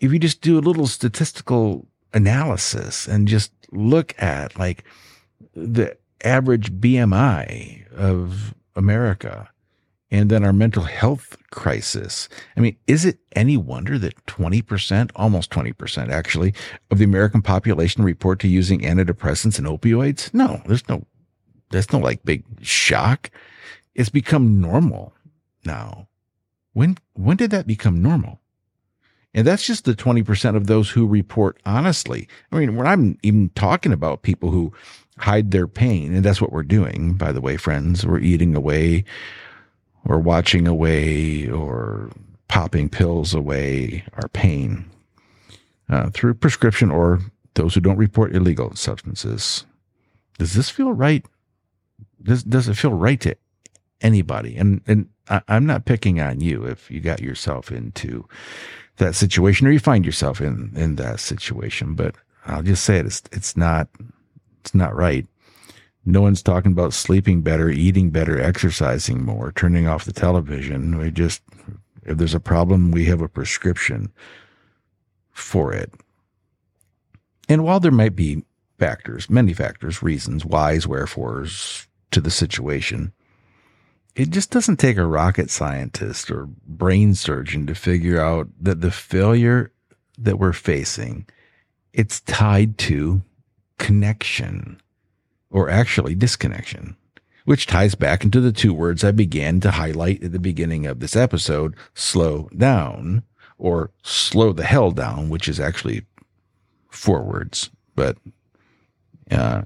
If 0.00 0.12
you 0.12 0.18
just 0.18 0.42
do 0.42 0.58
a 0.58 0.60
little 0.60 0.86
statistical 0.86 1.86
analysis 2.12 3.06
and 3.06 3.26
just 3.26 3.52
look 3.72 4.14
at 4.22 4.58
like 4.58 4.84
the 5.54 5.96
average 6.22 6.72
BMI 6.72 7.90
of 7.92 8.54
America 8.76 9.48
and 10.14 10.30
then 10.30 10.44
our 10.44 10.52
mental 10.52 10.84
health 10.84 11.36
crisis. 11.50 12.28
I 12.56 12.60
mean, 12.60 12.76
is 12.86 13.04
it 13.04 13.18
any 13.34 13.56
wonder 13.56 13.98
that 13.98 14.26
20%, 14.26 15.10
almost 15.16 15.50
20% 15.50 16.08
actually, 16.08 16.54
of 16.92 16.98
the 16.98 17.04
American 17.04 17.42
population 17.42 18.04
report 18.04 18.38
to 18.40 18.48
using 18.48 18.82
antidepressants 18.82 19.58
and 19.58 19.66
opioids? 19.66 20.32
No, 20.32 20.62
there's 20.66 20.88
no, 20.88 21.04
there's 21.70 21.92
no 21.92 21.98
like 21.98 22.24
big 22.24 22.44
shock. 22.62 23.28
It's 23.96 24.08
become 24.08 24.60
normal 24.60 25.14
now. 25.64 26.06
When, 26.74 26.96
when 27.14 27.36
did 27.36 27.50
that 27.50 27.66
become 27.66 28.00
normal? 28.00 28.40
And 29.34 29.44
that's 29.44 29.66
just 29.66 29.84
the 29.84 29.94
20% 29.94 30.54
of 30.54 30.68
those 30.68 30.90
who 30.90 31.08
report 31.08 31.60
honestly. 31.66 32.28
I 32.52 32.60
mean, 32.60 32.76
when 32.76 32.86
I'm 32.86 33.18
even 33.24 33.50
talking 33.56 33.92
about 33.92 34.22
people 34.22 34.52
who 34.52 34.72
hide 35.18 35.50
their 35.50 35.66
pain, 35.66 36.14
and 36.14 36.24
that's 36.24 36.40
what 36.40 36.52
we're 36.52 36.62
doing, 36.62 37.14
by 37.14 37.32
the 37.32 37.40
way, 37.40 37.56
friends, 37.56 38.06
we're 38.06 38.20
eating 38.20 38.54
away 38.54 39.04
or 40.04 40.18
watching 40.18 40.66
away 40.66 41.48
or 41.48 42.10
popping 42.48 42.88
pills 42.88 43.34
away 43.34 44.04
our 44.14 44.28
pain 44.28 44.84
uh, 45.88 46.10
through 46.10 46.34
prescription 46.34 46.90
or 46.90 47.20
those 47.54 47.74
who 47.74 47.80
don't 47.80 47.96
report 47.96 48.34
illegal 48.34 48.74
substances. 48.74 49.64
Does 50.38 50.54
this 50.54 50.70
feel 50.70 50.92
right? 50.92 51.24
Does, 52.22 52.42
does 52.42 52.68
it 52.68 52.74
feel 52.74 52.92
right 52.92 53.20
to 53.20 53.36
anybody? 54.00 54.56
And, 54.56 54.80
and 54.86 55.08
I, 55.28 55.42
I'm 55.48 55.66
not 55.66 55.84
picking 55.84 56.20
on 56.20 56.40
you 56.40 56.64
if 56.64 56.90
you 56.90 57.00
got 57.00 57.20
yourself 57.20 57.70
into 57.70 58.26
that 58.96 59.14
situation 59.14 59.66
or 59.66 59.70
you 59.70 59.78
find 59.78 60.04
yourself 60.04 60.40
in, 60.40 60.72
in 60.74 60.96
that 60.96 61.20
situation, 61.20 61.94
but 61.94 62.14
I'll 62.46 62.62
just 62.62 62.84
say 62.84 62.98
it, 62.98 63.06
it's, 63.06 63.22
it's 63.32 63.56
not, 63.56 63.88
it's 64.60 64.74
not 64.74 64.94
right. 64.94 65.26
No 66.06 66.20
one's 66.20 66.42
talking 66.42 66.72
about 66.72 66.92
sleeping 66.92 67.42
better, 67.42 67.70
eating 67.70 68.10
better, 68.10 68.40
exercising 68.40 69.24
more, 69.24 69.52
turning 69.52 69.86
off 69.86 70.04
the 70.04 70.12
television. 70.12 70.98
We 70.98 71.10
just, 71.10 71.42
if 72.02 72.18
there's 72.18 72.34
a 72.34 72.40
problem, 72.40 72.90
we 72.90 73.06
have 73.06 73.22
a 73.22 73.28
prescription 73.28 74.12
for 75.30 75.72
it. 75.72 75.92
And 77.48 77.64
while 77.64 77.80
there 77.80 77.90
might 77.90 78.16
be 78.16 78.44
factors, 78.78 79.30
many 79.30 79.54
factors, 79.54 80.02
reasons, 80.02 80.44
whys, 80.44 80.86
wherefores 80.86 81.86
to 82.10 82.20
the 82.20 82.30
situation, 82.30 83.12
it 84.14 84.30
just 84.30 84.50
doesn't 84.50 84.76
take 84.76 84.96
a 84.96 85.06
rocket 85.06 85.50
scientist 85.50 86.30
or 86.30 86.46
brain 86.66 87.14
surgeon 87.14 87.66
to 87.66 87.74
figure 87.74 88.20
out 88.20 88.48
that 88.60 88.80
the 88.80 88.90
failure 88.90 89.72
that 90.18 90.38
we're 90.38 90.52
facing, 90.52 91.26
it's 91.92 92.20
tied 92.20 92.78
to 92.78 93.22
connection 93.78 94.80
or 95.54 95.70
actually 95.70 96.14
disconnection. 96.16 96.96
which 97.44 97.66
ties 97.66 97.94
back 97.94 98.24
into 98.24 98.40
the 98.40 98.52
two 98.52 98.72
words 98.72 99.04
I 99.04 99.10
began 99.12 99.60
to 99.60 99.70
highlight 99.70 100.22
at 100.22 100.32
the 100.32 100.38
beginning 100.38 100.86
of 100.86 101.00
this 101.00 101.14
episode 101.14 101.76
slow 101.94 102.48
down, 102.56 103.22
or 103.58 103.90
slow 104.02 104.52
the 104.52 104.64
hell 104.64 104.90
down, 104.90 105.28
which 105.28 105.48
is 105.48 105.60
actually 105.60 106.04
four 106.90 107.22
words, 107.22 107.70
but 107.94 108.16
uh, 109.30 109.62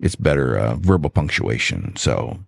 it's 0.00 0.16
better 0.16 0.56
uh, 0.56 0.76
verbal 0.76 1.10
punctuation. 1.10 1.94
So, 1.96 2.38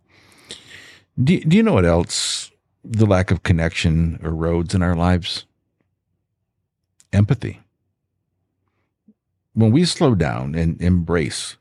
do, 1.23 1.41
do 1.41 1.57
you 1.57 1.63
know 1.63 1.75
what 1.75 1.85
else 1.85 2.51
the 2.85 3.07
lack 3.07 3.31
of 3.31 3.43
connection 3.43 4.19
erodes 4.23 4.75
in 4.75 4.83
our 4.83 4.95
lives? 4.95 5.45
Empathy. 7.13 7.61
When 9.55 9.73
we 9.73 9.85
slow 9.85 10.15
down 10.15 10.55
and 10.55 10.81
embrace 10.81 11.57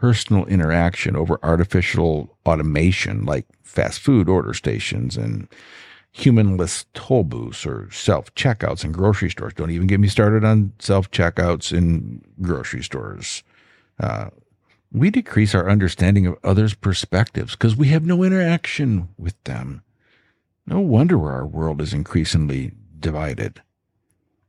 personal 0.00 0.46
interaction 0.46 1.16
over 1.16 1.38
artificial 1.42 2.36
automation 2.46 3.24
like 3.24 3.46
fast 3.62 4.00
food 4.00 4.28
order 4.28 4.54
stations 4.54 5.16
and 5.16 5.48
humanless 6.12 6.86
toll 6.94 7.24
booths 7.24 7.66
or 7.66 7.90
self 7.90 8.32
checkouts 8.34 8.84
in 8.84 8.92
grocery 8.92 9.30
stores. 9.30 9.54
Don't 9.54 9.70
even 9.70 9.86
get 9.86 10.00
me 10.00 10.08
started 10.08 10.44
on 10.44 10.72
self 10.78 11.10
checkouts 11.10 11.76
in 11.76 12.22
grocery 12.40 12.82
stores. 12.82 13.42
Uh, 14.00 14.30
we 14.92 15.10
decrease 15.10 15.54
our 15.54 15.68
understanding 15.68 16.26
of 16.26 16.38
others' 16.42 16.74
perspectives 16.74 17.52
because 17.52 17.76
we 17.76 17.88
have 17.88 18.06
no 18.06 18.22
interaction 18.22 19.08
with 19.18 19.42
them. 19.44 19.82
No 20.66 20.80
wonder 20.80 21.30
our 21.30 21.46
world 21.46 21.80
is 21.80 21.92
increasingly 21.92 22.72
divided. 22.98 23.60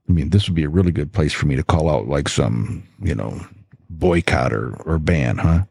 I 0.07 0.11
mean, 0.11 0.29
this 0.29 0.47
would 0.47 0.55
be 0.55 0.63
a 0.63 0.69
really 0.69 0.91
good 0.91 1.11
place 1.11 1.33
for 1.33 1.45
me 1.45 1.55
to 1.55 1.63
call 1.63 1.89
out 1.89 2.07
like 2.07 2.29
some, 2.29 2.83
you 3.01 3.15
know, 3.15 3.45
boycott 3.89 4.53
or, 4.53 4.75
or 4.85 4.97
ban, 4.99 5.37
huh? 5.37 5.63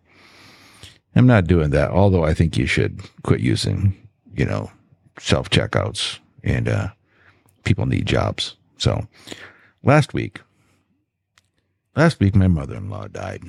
I'm 1.14 1.26
not 1.26 1.46
doing 1.46 1.70
that, 1.70 1.90
although 1.90 2.24
I 2.24 2.34
think 2.34 2.56
you 2.56 2.66
should 2.66 3.00
quit 3.22 3.40
using, 3.40 3.96
you 4.34 4.44
know, 4.44 4.70
self 5.18 5.50
checkouts 5.50 6.18
and 6.44 6.68
uh, 6.68 6.88
people 7.64 7.86
need 7.86 8.06
jobs. 8.06 8.56
So 8.76 9.06
last 9.82 10.14
week, 10.14 10.40
last 11.96 12.20
week, 12.20 12.34
my 12.34 12.48
mother 12.48 12.76
in 12.76 12.88
law 12.88 13.08
died. 13.08 13.42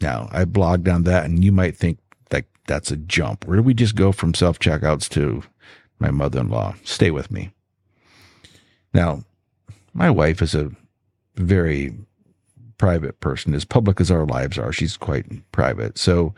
Now, 0.00 0.28
I 0.32 0.44
blogged 0.44 0.92
on 0.92 1.04
that, 1.04 1.26
and 1.26 1.44
you 1.44 1.52
might 1.52 1.76
think 1.76 1.98
that 2.30 2.46
that's 2.66 2.90
a 2.90 2.96
jump. 2.96 3.46
Where 3.46 3.58
do 3.58 3.62
we 3.62 3.74
just 3.74 3.94
go 3.94 4.12
from 4.12 4.32
self 4.32 4.58
checkouts 4.58 5.08
to 5.10 5.42
my 5.98 6.10
mother 6.10 6.40
in 6.40 6.48
law? 6.48 6.74
Stay 6.84 7.10
with 7.10 7.30
me. 7.30 7.52
Now, 8.94 9.24
my 9.92 10.10
wife 10.10 10.40
is 10.40 10.54
a 10.54 10.70
very 11.36 11.94
private 12.80 13.20
person, 13.20 13.52
as 13.52 13.66
public 13.66 14.00
as 14.00 14.10
our 14.10 14.24
lives 14.24 14.56
are. 14.56 14.72
She's 14.72 14.96
quite 14.96 15.26
private. 15.52 15.98
So 15.98 16.34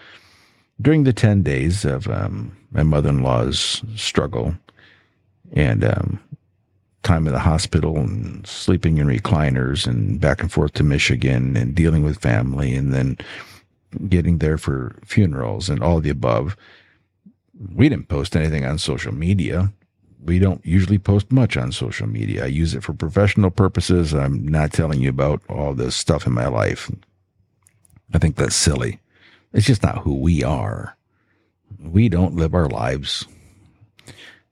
during 0.81 1.05
the 1.05 1.13
10 1.13 1.45
days 1.45 1.85
of 1.85 2.09
um, 2.09 2.57
my 2.73 2.83
mother 2.83 3.11
in 3.11 3.23
law's 3.23 3.81
struggle 3.95 4.53
and 5.53 5.85
um, 5.85 6.19
time 7.05 7.29
in 7.29 7.33
the 7.33 7.39
hospital 7.39 7.97
and 7.97 8.45
sleeping 8.45 8.99
in 8.99 9.07
recliners 9.07 9.87
and 9.87 10.21
back 10.21 10.41
and 10.41 10.51
forth 10.51 10.73
to 10.73 10.83
Michigan 10.83 11.57
and 11.57 11.77
dealing 11.77 12.03
with 12.03 12.19
family 12.19 12.75
and 12.75 12.93
then 12.93 13.19
getting 14.09 14.39
there 14.39 14.59
for 14.59 14.97
funerals 15.05 15.69
and 15.69 15.81
all 15.81 16.01
the 16.01 16.11
above. 16.11 16.57
We 17.73 17.89
didn't 17.89 18.09
post 18.09 18.35
anything 18.35 18.65
on 18.65 18.79
social 18.79 19.15
media. 19.15 19.73
We 20.25 20.39
don't 20.39 20.65
usually 20.65 20.99
post 20.99 21.33
much 21.33 21.57
on 21.57 21.73
social 21.73 22.07
media. 22.07 22.45
I 22.45 22.49
use 22.49 22.75
it 22.75 22.83
for 22.83 22.93
professional 22.93 23.51
purposes. 23.51 24.15
I'm 24.15 24.47
not 24.47 24.73
telling 24.73 25.01
you 25.01 25.11
about 25.11 25.43
all 25.49 25.75
this 25.75 25.97
stuff 25.97 26.27
in 26.27 26.33
my 26.33 26.47
life. 26.47 26.91
I 28.15 28.19
think 28.19 28.37
that's 28.37 28.55
silly. 28.55 29.01
It's 29.53 29.67
just 29.67 29.83
not 29.83 29.99
who 29.99 30.15
we 30.15 30.45
are. 30.45 30.97
We 31.81 32.09
don't 32.09 32.37
live 32.37 32.55
our 32.55 32.69
lives 32.69 33.27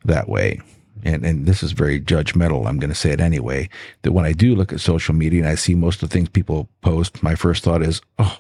that 0.05 0.29
way. 0.29 0.61
And, 1.03 1.25
and 1.25 1.47
this 1.47 1.63
is 1.63 1.73
very 1.73 2.01
judgmental. 2.01 2.67
I'm 2.67 2.79
going 2.79 2.91
to 2.91 2.97
say 2.97 3.11
it 3.11 3.21
anyway. 3.21 3.69
That 4.03 4.13
when 4.13 4.25
I 4.25 4.33
do 4.33 4.55
look 4.55 4.73
at 4.73 4.81
social 4.81 5.15
media 5.15 5.41
and 5.41 5.49
I 5.49 5.55
see 5.55 5.75
most 5.75 6.03
of 6.03 6.09
the 6.09 6.13
things 6.13 6.29
people 6.29 6.69
post, 6.83 7.23
my 7.23 7.35
first 7.35 7.65
thought 7.65 7.83
is, 7.83 8.03
oh, 8.19 8.39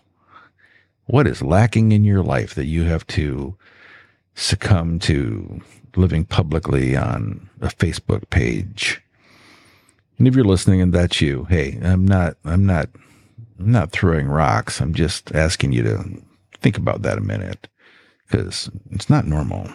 what 1.06 1.26
is 1.26 1.42
lacking 1.42 1.92
in 1.92 2.04
your 2.04 2.22
life 2.22 2.54
that 2.54 2.66
you 2.66 2.84
have 2.84 3.06
to 3.08 3.56
succumb 4.34 4.98
to 5.00 5.60
living 5.96 6.24
publicly 6.24 6.96
on 6.96 7.48
a 7.60 7.68
Facebook 7.68 8.28
page? 8.30 9.02
And 10.18 10.28
if 10.28 10.34
you're 10.34 10.44
listening 10.44 10.80
and 10.80 10.92
that's 10.92 11.20
you, 11.20 11.44
hey, 11.44 11.78
I'm 11.82 12.04
not, 12.04 12.36
I'm 12.44 12.66
not, 12.66 12.90
I'm 13.58 13.72
not 13.72 13.90
throwing 13.90 14.28
rocks. 14.28 14.80
I'm 14.80 14.94
just 14.94 15.34
asking 15.34 15.72
you 15.72 15.82
to 15.84 16.22
think 16.60 16.76
about 16.76 17.02
that 17.02 17.18
a 17.18 17.22
minute 17.22 17.68
because 18.26 18.70
it's 18.90 19.08
not 19.08 19.26
normal. 19.26 19.68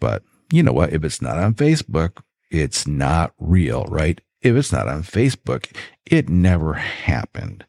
But 0.00 0.22
you 0.52 0.62
know 0.62 0.72
what? 0.72 0.92
If 0.92 1.04
it's 1.04 1.20
not 1.20 1.38
on 1.38 1.54
Facebook, 1.54 2.22
it's 2.50 2.86
not 2.86 3.32
real, 3.38 3.84
right? 3.86 4.20
If 4.40 4.54
it's 4.54 4.72
not 4.72 4.88
on 4.88 5.02
Facebook, 5.02 5.74
it 6.06 6.28
never 6.28 6.74
happened. 6.74 7.64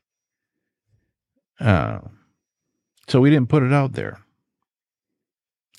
Uh, 1.60 2.00
so 3.08 3.22
we 3.22 3.30
didn't 3.30 3.50
put 3.50 3.64
it 3.64 3.74
out 3.74 3.94
there. 3.94 4.20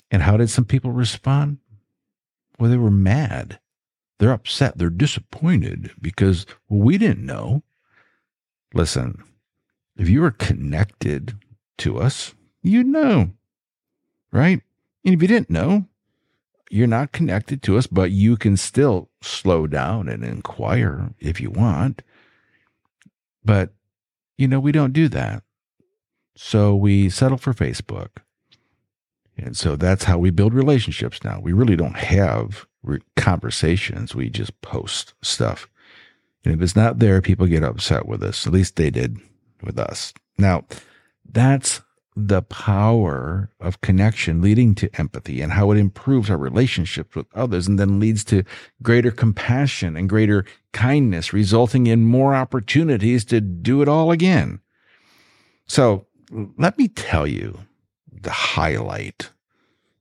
And 0.09 0.23
how 0.23 0.37
did 0.37 0.49
some 0.49 0.65
people 0.65 0.91
respond? 0.91 1.57
Well, 2.59 2.71
they 2.71 2.77
were 2.77 2.91
mad. 2.91 3.59
They're 4.19 4.31
upset. 4.31 4.77
They're 4.77 4.89
disappointed 4.89 5.91
because 6.01 6.45
well, 6.69 6.81
we 6.81 6.97
didn't 6.97 7.25
know. 7.25 7.63
Listen, 8.73 9.23
if 9.97 10.09
you 10.09 10.21
were 10.21 10.31
connected 10.31 11.37
to 11.79 11.99
us, 11.99 12.33
you'd 12.61 12.87
know, 12.87 13.31
right? 14.31 14.61
And 15.05 15.13
if 15.13 15.21
you 15.21 15.27
didn't 15.27 15.49
know, 15.49 15.85
you're 16.69 16.87
not 16.87 17.11
connected 17.11 17.61
to 17.63 17.77
us, 17.77 17.87
but 17.87 18.11
you 18.11 18.35
can 18.35 18.57
still 18.57 19.09
slow 19.21 19.67
down 19.67 20.09
and 20.09 20.23
inquire 20.23 21.13
if 21.19 21.39
you 21.39 21.49
want. 21.49 22.01
But, 23.43 23.73
you 24.37 24.47
know, 24.47 24.59
we 24.59 24.71
don't 24.71 24.93
do 24.93 25.07
that. 25.09 25.43
So 26.35 26.75
we 26.75 27.09
settle 27.09 27.37
for 27.37 27.53
Facebook. 27.53 28.09
And 29.37 29.55
so 29.55 29.75
that's 29.75 30.03
how 30.03 30.17
we 30.17 30.29
build 30.31 30.53
relationships 30.53 31.23
now. 31.23 31.39
We 31.39 31.53
really 31.53 31.75
don't 31.75 31.97
have 31.97 32.65
re- 32.83 33.01
conversations, 33.15 34.15
we 34.15 34.29
just 34.29 34.59
post 34.61 35.13
stuff. 35.21 35.69
And 36.43 36.53
if 36.53 36.61
it's 36.61 36.75
not 36.75 36.99
there, 36.99 37.21
people 37.21 37.45
get 37.45 37.63
upset 37.63 38.07
with 38.07 38.23
us. 38.23 38.47
At 38.47 38.53
least 38.53 38.75
they 38.77 38.89
did 38.89 39.17
with 39.61 39.77
us. 39.77 40.13
Now, 40.37 40.65
that's 41.25 41.81
the 42.19 42.41
power 42.41 43.51
of 43.59 43.81
connection 43.81 44.41
leading 44.41 44.73
to 44.73 44.89
empathy 44.99 45.39
and 45.39 45.51
how 45.51 45.69
it 45.69 45.77
improves 45.77 46.31
our 46.31 46.37
relationships 46.37 47.15
with 47.15 47.27
others 47.35 47.67
and 47.67 47.77
then 47.77 47.99
leads 47.99 48.23
to 48.23 48.43
greater 48.81 49.11
compassion 49.11 49.95
and 49.95 50.09
greater 50.09 50.43
kindness, 50.73 51.31
resulting 51.31 51.85
in 51.85 52.05
more 52.05 52.33
opportunities 52.33 53.23
to 53.25 53.39
do 53.39 53.83
it 53.83 53.87
all 53.87 54.09
again. 54.09 54.59
So 55.67 56.07
let 56.57 56.75
me 56.79 56.87
tell 56.87 57.27
you 57.27 57.59
the 58.23 58.31
highlight, 58.31 59.29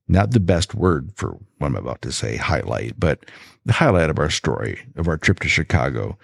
not 0.09 0.31
the 0.31 0.41
best 0.41 0.75
word 0.75 1.13
for 1.15 1.39
what 1.59 1.69
I'm 1.69 1.77
about 1.77 2.03
to 2.03 2.13
say, 2.13 2.37
highlight, 2.37 2.99
but 2.99 3.27
the 3.65 3.73
highlight 3.73 4.11
of 4.11 4.19
our 4.19 4.31
story, 4.31 4.81
of 4.97 5.09
our 5.09 5.17
trip 5.17 5.41
to 5.41 5.49
Chicago 5.49 6.19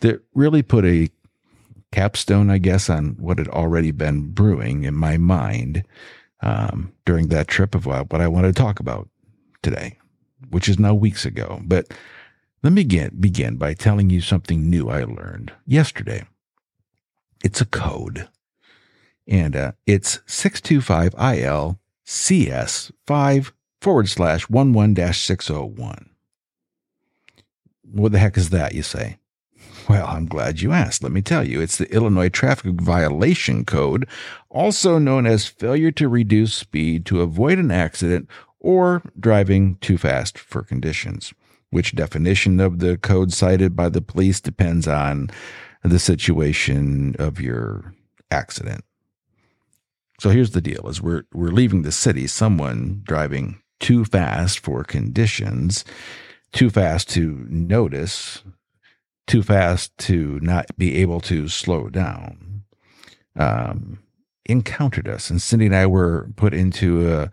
that 0.00 0.22
really 0.34 0.62
put 0.62 0.84
a 0.84 1.08
capstone, 1.92 2.50
I 2.50 2.58
guess, 2.58 2.90
on 2.90 3.16
what 3.18 3.38
had 3.38 3.48
already 3.48 3.90
been 3.90 4.30
brewing 4.30 4.84
in 4.84 4.94
my 4.94 5.16
mind 5.16 5.84
um, 6.42 6.92
during 7.04 7.28
that 7.28 7.48
trip 7.48 7.74
of 7.74 7.86
what 7.86 8.20
I 8.20 8.28
want 8.28 8.46
to 8.46 8.52
talk 8.52 8.80
about 8.80 9.08
today, 9.62 9.98
which 10.50 10.68
is 10.68 10.78
now 10.78 10.94
weeks 10.94 11.24
ago. 11.24 11.60
But 11.64 11.92
let 12.62 12.72
me 12.72 12.84
get, 12.84 13.20
begin 13.20 13.56
by 13.56 13.74
telling 13.74 14.10
you 14.10 14.20
something 14.20 14.68
new 14.68 14.88
I 14.88 15.04
learned 15.04 15.52
yesterday. 15.66 16.26
It's 17.44 17.60
a 17.60 17.66
code, 17.66 18.28
and 19.26 19.56
uh, 19.56 19.72
it's 19.86 20.18
625IL 20.26 21.78
CS5 22.06 23.52
forward 23.80 24.08
slash 24.08 24.48
11 24.50 24.94
dash 24.94 25.20
601. 25.22 26.10
What 27.82 28.12
the 28.12 28.18
heck 28.18 28.36
is 28.36 28.50
that, 28.50 28.74
you 28.74 28.82
say? 28.82 29.18
Well, 29.88 30.06
I'm 30.06 30.26
glad 30.26 30.60
you 30.60 30.72
asked. 30.72 31.02
Let 31.02 31.12
me 31.12 31.22
tell 31.22 31.46
you, 31.46 31.60
it's 31.60 31.78
the 31.78 31.92
Illinois 31.92 32.28
Traffic 32.28 32.72
Violation 32.72 33.64
Code, 33.64 34.08
also 34.50 34.98
known 34.98 35.26
as 35.26 35.46
failure 35.46 35.92
to 35.92 36.08
reduce 36.08 36.54
speed 36.54 37.06
to 37.06 37.20
avoid 37.20 37.58
an 37.58 37.70
accident 37.70 38.28
or 38.58 39.02
driving 39.18 39.76
too 39.76 39.96
fast 39.96 40.38
for 40.38 40.62
conditions. 40.62 41.32
Which 41.70 41.94
definition 41.94 42.58
of 42.58 42.80
the 42.80 42.96
code 42.98 43.32
cited 43.32 43.76
by 43.76 43.88
the 43.88 44.02
police 44.02 44.40
depends 44.40 44.88
on 44.88 45.30
the 45.82 45.98
situation 45.98 47.14
of 47.18 47.40
your 47.40 47.94
accident. 48.30 48.84
So 50.18 50.30
here's 50.30 50.52
the 50.52 50.60
deal 50.60 50.86
as 50.88 51.00
we're 51.00 51.24
we're 51.32 51.48
leaving 51.48 51.82
the 51.82 51.92
city, 51.92 52.26
someone 52.26 53.02
driving 53.04 53.60
too 53.80 54.04
fast 54.04 54.58
for 54.58 54.84
conditions, 54.84 55.84
too 56.52 56.70
fast 56.70 57.10
to 57.10 57.46
notice 57.48 58.42
too 59.26 59.42
fast 59.42 59.96
to 59.98 60.38
not 60.40 60.66
be 60.76 60.96
able 60.96 61.20
to 61.20 61.48
slow 61.48 61.88
down. 61.88 62.62
Um, 63.36 63.98
encountered 64.46 65.08
us, 65.08 65.28
and 65.28 65.42
Cindy 65.42 65.66
and 65.66 65.76
I 65.76 65.86
were 65.86 66.28
put 66.36 66.54
into 66.54 67.12
a 67.12 67.30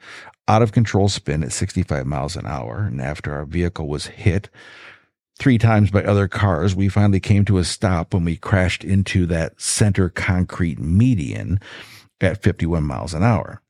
out 0.48 0.62
of 0.62 0.74
control 0.74 1.08
spin 1.08 1.44
at 1.44 1.54
65 1.54 2.06
miles 2.06 2.36
an 2.36 2.46
hour. 2.46 2.80
And 2.80 3.00
after 3.00 3.34
our 3.34 3.46
vehicle 3.46 3.88
was 3.88 4.08
hit 4.08 4.50
three 5.40 5.58
times 5.58 5.90
by 5.90 6.04
other 6.04 6.28
cars, 6.28 6.76
we 6.76 6.90
finally 6.90 7.22
came 7.22 7.46
to 7.46 7.60
a 7.60 7.64
stop 7.64 8.14
when 8.14 8.26
we 8.26 8.36
crashed 8.36 8.84
into 8.84 9.26
that 9.28 9.62
center 9.62 10.10
concrete 10.10 10.80
median 10.80 11.62
at 12.22 12.42
51 12.42 12.84
miles 12.84 13.14
an 13.14 13.24
hour. 13.24 13.62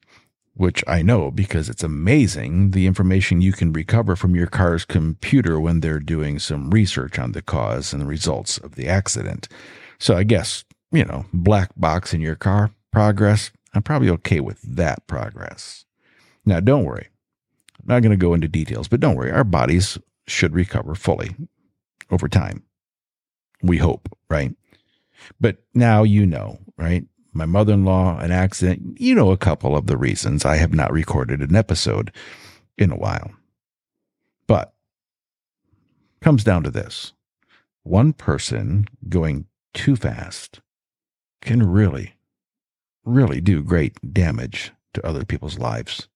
Which 0.56 0.84
I 0.88 1.02
know 1.02 1.32
because 1.32 1.68
it's 1.68 1.84
amazing 1.84 2.72
the 2.72 2.86
information 2.86 3.42
you 3.42 3.54
can 3.54 3.74
recover 3.74 4.16
from 4.16 4.36
your 4.36 4.46
car's 4.46 4.86
computer 4.86 5.60
when 5.60 5.80
they're 5.80 6.00
doing 6.00 6.38
some 6.38 6.70
research 6.70 7.18
on 7.18 7.32
the 7.32 7.42
cause 7.42 7.92
and 7.92 8.02
the 8.02 8.06
results 8.06 8.60
of 8.60 8.76
the 8.76 8.88
accident. 8.88 9.48
So 9.98 10.16
I 10.16 10.24
guess, 10.24 10.64
you 10.92 11.06
know, 11.06 11.26
black 11.34 11.72
box 11.76 12.14
in 12.14 12.22
your 12.22 12.36
car 12.36 12.70
progress, 12.92 13.52
I'm 13.74 13.82
probably 13.82 14.10
okay 14.12 14.40
with 14.40 14.62
that 14.62 15.08
progress. 15.08 15.86
Now, 16.46 16.60
don't 16.60 16.84
worry. 16.84 17.08
I'm 17.80 17.88
not 17.88 18.02
going 18.02 18.12
to 18.12 18.18
go 18.18 18.34
into 18.34 18.48
details, 18.48 18.88
but 18.88 19.00
don't 19.00 19.16
worry. 19.16 19.32
Our 19.32 19.44
bodies 19.44 19.98
should 20.28 20.54
recover 20.54 20.94
fully 20.96 21.36
over 22.12 22.28
time. 22.28 22.64
We 23.62 23.78
hope, 23.78 24.08
right? 24.30 24.56
But 25.40 25.58
now 25.74 26.04
you 26.04 26.26
know, 26.26 26.60
right? 26.78 27.06
My 27.34 27.46
mother 27.46 27.74
in 27.74 27.84
law, 27.84 28.20
an 28.20 28.32
accident. 28.32 29.00
You 29.00 29.16
know 29.16 29.32
a 29.32 29.38
couple 29.38 29.76
of 29.76 29.88
the 29.88 29.98
reasons 29.98 30.46
I 30.46 30.58
have 30.58 30.74
not 30.74 30.94
recorded 30.94 31.42
an 31.42 31.56
episode 31.56 32.12
in 32.78 32.92
a 32.92 32.98
while. 32.98 33.32
But 34.48 34.74
comes 36.22 36.44
down 36.44 36.64
to 36.64 36.72
this 36.72 37.14
one 37.84 38.14
person 38.14 38.88
going 39.10 39.46
too 39.74 39.96
fast 39.96 40.62
can 41.42 41.64
really, 41.70 42.14
really 43.04 43.42
do 43.42 43.62
great 43.62 44.14
damage 44.14 44.72
to 44.94 45.06
other 45.06 45.26
people's 45.26 45.60
lives. 45.60 46.08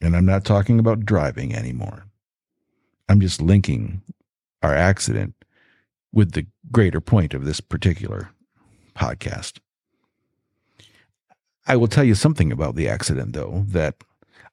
And 0.00 0.14
I'm 0.14 0.26
not 0.26 0.44
talking 0.44 0.78
about 0.78 1.06
driving 1.06 1.54
anymore. 1.54 2.04
I'm 3.08 3.20
just 3.20 3.40
linking 3.40 4.02
our 4.62 4.74
accident 4.74 5.34
with 6.12 6.32
the 6.32 6.46
greater 6.70 7.00
point 7.00 7.34
of 7.34 7.44
this 7.44 7.60
particular 7.60 8.30
podcast. 8.96 9.58
I 11.66 11.76
will 11.76 11.88
tell 11.88 12.04
you 12.04 12.14
something 12.14 12.52
about 12.52 12.76
the 12.76 12.88
accident, 12.88 13.32
though, 13.32 13.64
that 13.68 13.96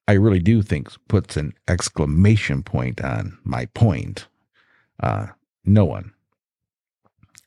I 0.08 0.14
really 0.14 0.40
do 0.40 0.62
think 0.62 0.90
puts 1.08 1.38
an 1.38 1.54
exclamation 1.68 2.64
point 2.64 3.02
on 3.02 3.38
my 3.44 3.68
point. 3.68 4.28
Uh, 5.02 5.28
no 5.64 5.86
one, 5.86 6.14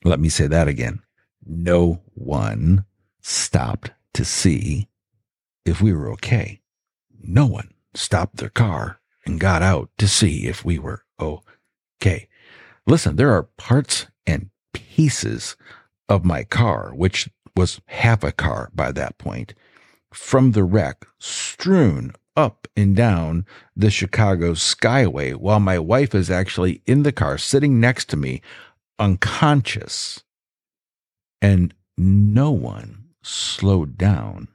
let 0.04 0.20
me 0.20 0.28
say 0.28 0.46
that 0.46 0.68
again. 0.68 1.02
No 1.44 2.00
one 2.14 2.84
stopped 3.20 3.90
to 4.14 4.24
see 4.24 4.88
if 5.64 5.80
we 5.80 5.92
were 5.92 6.10
okay. 6.12 6.60
No 7.22 7.46
one 7.46 7.74
stopped 7.94 8.36
their 8.36 8.48
car 8.48 9.00
and 9.26 9.40
got 9.40 9.62
out 9.62 9.90
to 9.98 10.08
see 10.08 10.46
if 10.46 10.64
we 10.64 10.78
were 10.78 11.02
okay. 11.20 12.28
Listen, 12.86 13.16
there 13.16 13.32
are 13.32 13.48
parts 13.56 14.06
and 14.26 14.50
pieces 14.72 15.56
of 16.08 16.24
my 16.24 16.44
car, 16.44 16.92
which 16.94 17.28
was 17.56 17.80
half 17.86 18.22
a 18.22 18.32
car 18.32 18.70
by 18.74 18.92
that 18.92 19.18
point, 19.18 19.54
from 20.12 20.52
the 20.52 20.64
wreck 20.64 21.04
strewn 21.18 22.12
up 22.36 22.68
and 22.76 22.94
down 22.94 23.46
the 23.74 23.90
Chicago 23.90 24.52
Skyway 24.52 25.34
while 25.34 25.60
my 25.60 25.78
wife 25.78 26.14
is 26.14 26.30
actually 26.30 26.82
in 26.86 27.02
the 27.02 27.12
car 27.12 27.38
sitting 27.38 27.80
next 27.80 28.08
to 28.10 28.16
me, 28.16 28.42
unconscious. 28.98 30.22
And 31.40 31.74
no 31.96 32.50
one 32.50 33.06
slowed 33.22 33.96
down 33.96 34.48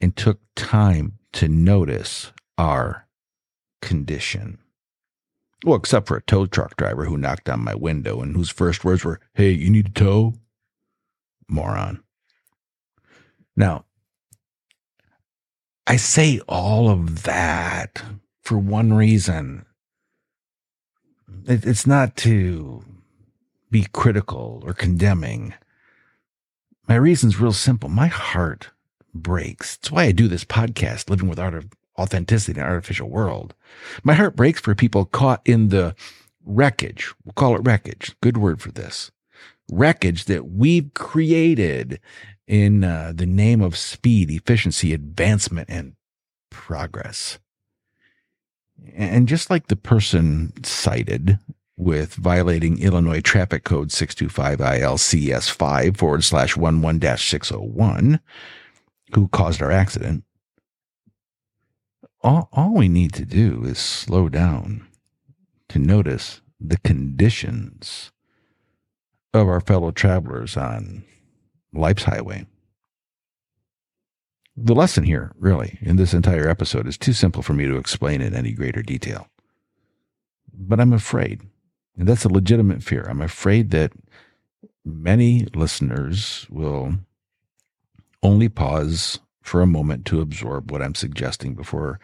and 0.00 0.16
took 0.16 0.40
time 0.54 1.18
to 1.32 1.48
notice 1.48 2.32
our 2.56 3.06
condition. 3.82 4.58
Well, 5.64 5.76
except 5.76 6.08
for 6.08 6.16
a 6.16 6.22
tow 6.22 6.46
truck 6.46 6.76
driver 6.76 7.04
who 7.04 7.18
knocked 7.18 7.48
on 7.48 7.64
my 7.64 7.74
window 7.74 8.22
and 8.22 8.34
whose 8.34 8.50
first 8.50 8.84
words 8.84 9.04
were, 9.04 9.20
Hey, 9.34 9.50
you 9.50 9.68
need 9.70 9.88
a 9.88 9.90
tow? 9.90 10.34
Moron. 11.48 12.02
Now, 13.60 13.84
I 15.86 15.96
say 15.96 16.40
all 16.48 16.88
of 16.88 17.24
that 17.24 18.02
for 18.40 18.56
one 18.56 18.94
reason. 18.94 19.66
it's 21.46 21.86
not 21.86 22.16
to 22.16 22.82
be 23.70 23.86
critical 23.92 24.62
or 24.64 24.72
condemning. 24.72 25.52
My 26.88 26.94
reason's 26.94 27.38
real 27.38 27.52
simple. 27.52 27.90
My 27.90 28.06
heart 28.06 28.70
breaks. 29.12 29.76
It's 29.76 29.90
why 29.90 30.04
I 30.04 30.12
do 30.12 30.26
this 30.26 30.46
podcast, 30.46 31.10
Living 31.10 31.28
with 31.28 31.38
Art 31.38 31.52
of 31.52 31.68
Authenticity 31.98 32.58
in 32.58 32.64
an 32.64 32.72
Artificial 32.72 33.10
World. 33.10 33.52
My 34.02 34.14
heart 34.14 34.36
breaks 34.36 34.62
for 34.62 34.74
people 34.74 35.04
caught 35.04 35.42
in 35.44 35.68
the 35.68 35.94
wreckage. 36.46 37.12
We'll 37.26 37.34
call 37.34 37.56
it 37.56 37.62
wreckage. 37.62 38.16
Good 38.22 38.38
word 38.38 38.62
for 38.62 38.72
this. 38.72 39.10
Wreckage 39.70 40.24
that 40.24 40.48
we've 40.48 40.94
created 40.94 42.00
in 42.50 42.82
uh, 42.82 43.12
the 43.14 43.26
name 43.26 43.60
of 43.62 43.76
speed, 43.76 44.28
efficiency, 44.28 44.92
advancement, 44.92 45.70
and 45.70 45.94
progress. 46.50 47.38
And 48.92 49.28
just 49.28 49.50
like 49.50 49.68
the 49.68 49.76
person 49.76 50.52
cited 50.64 51.38
with 51.76 52.14
violating 52.14 52.82
Illinois 52.82 53.20
Traffic 53.20 53.62
Code 53.62 53.92
625 53.92 54.58
ILCS 54.58 55.48
5 55.48 55.96
forward 55.96 56.24
slash 56.24 56.56
11 56.56 57.16
601, 57.16 58.18
who 59.14 59.28
caused 59.28 59.62
our 59.62 59.70
accident, 59.70 60.24
all, 62.20 62.48
all 62.52 62.74
we 62.74 62.88
need 62.88 63.12
to 63.12 63.24
do 63.24 63.62
is 63.64 63.78
slow 63.78 64.28
down 64.28 64.88
to 65.68 65.78
notice 65.78 66.40
the 66.58 66.78
conditions 66.78 68.10
of 69.32 69.46
our 69.46 69.60
fellow 69.60 69.92
travelers 69.92 70.56
on 70.56 71.04
life's 71.72 72.04
highway. 72.04 72.46
The 74.56 74.74
lesson 74.74 75.04
here, 75.04 75.32
really, 75.38 75.78
in 75.80 75.96
this 75.96 76.12
entire 76.12 76.48
episode 76.48 76.86
is 76.86 76.98
too 76.98 77.12
simple 77.12 77.42
for 77.42 77.54
me 77.54 77.66
to 77.66 77.76
explain 77.76 78.20
in 78.20 78.34
any 78.34 78.52
greater 78.52 78.82
detail. 78.82 79.28
But 80.52 80.80
I'm 80.80 80.92
afraid, 80.92 81.42
and 81.96 82.06
that's 82.06 82.24
a 82.24 82.32
legitimate 82.32 82.82
fear, 82.82 83.06
I'm 83.08 83.22
afraid 83.22 83.70
that 83.70 83.92
many 84.84 85.46
listeners 85.54 86.46
will 86.50 86.94
only 88.22 88.48
pause 88.48 89.20
for 89.40 89.62
a 89.62 89.66
moment 89.66 90.04
to 90.06 90.20
absorb 90.20 90.70
what 90.70 90.82
I'm 90.82 90.94
suggesting 90.94 91.54
before 91.54 91.98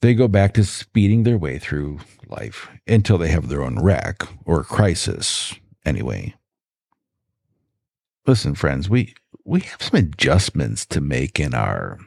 they 0.00 0.14
go 0.14 0.28
back 0.28 0.54
to 0.54 0.64
speeding 0.64 1.22
their 1.22 1.38
way 1.38 1.58
through 1.58 2.00
life 2.28 2.68
until 2.86 3.18
they 3.18 3.28
have 3.28 3.48
their 3.48 3.62
own 3.62 3.82
wreck 3.82 4.22
or 4.44 4.64
crisis, 4.64 5.54
anyway. 5.84 6.34
Listen, 8.26 8.54
friends, 8.54 8.88
we, 8.88 9.14
we 9.44 9.60
have 9.60 9.82
some 9.82 9.98
adjustments 9.98 10.86
to 10.86 11.00
make 11.00 11.40
in 11.40 11.54
our 11.54 11.98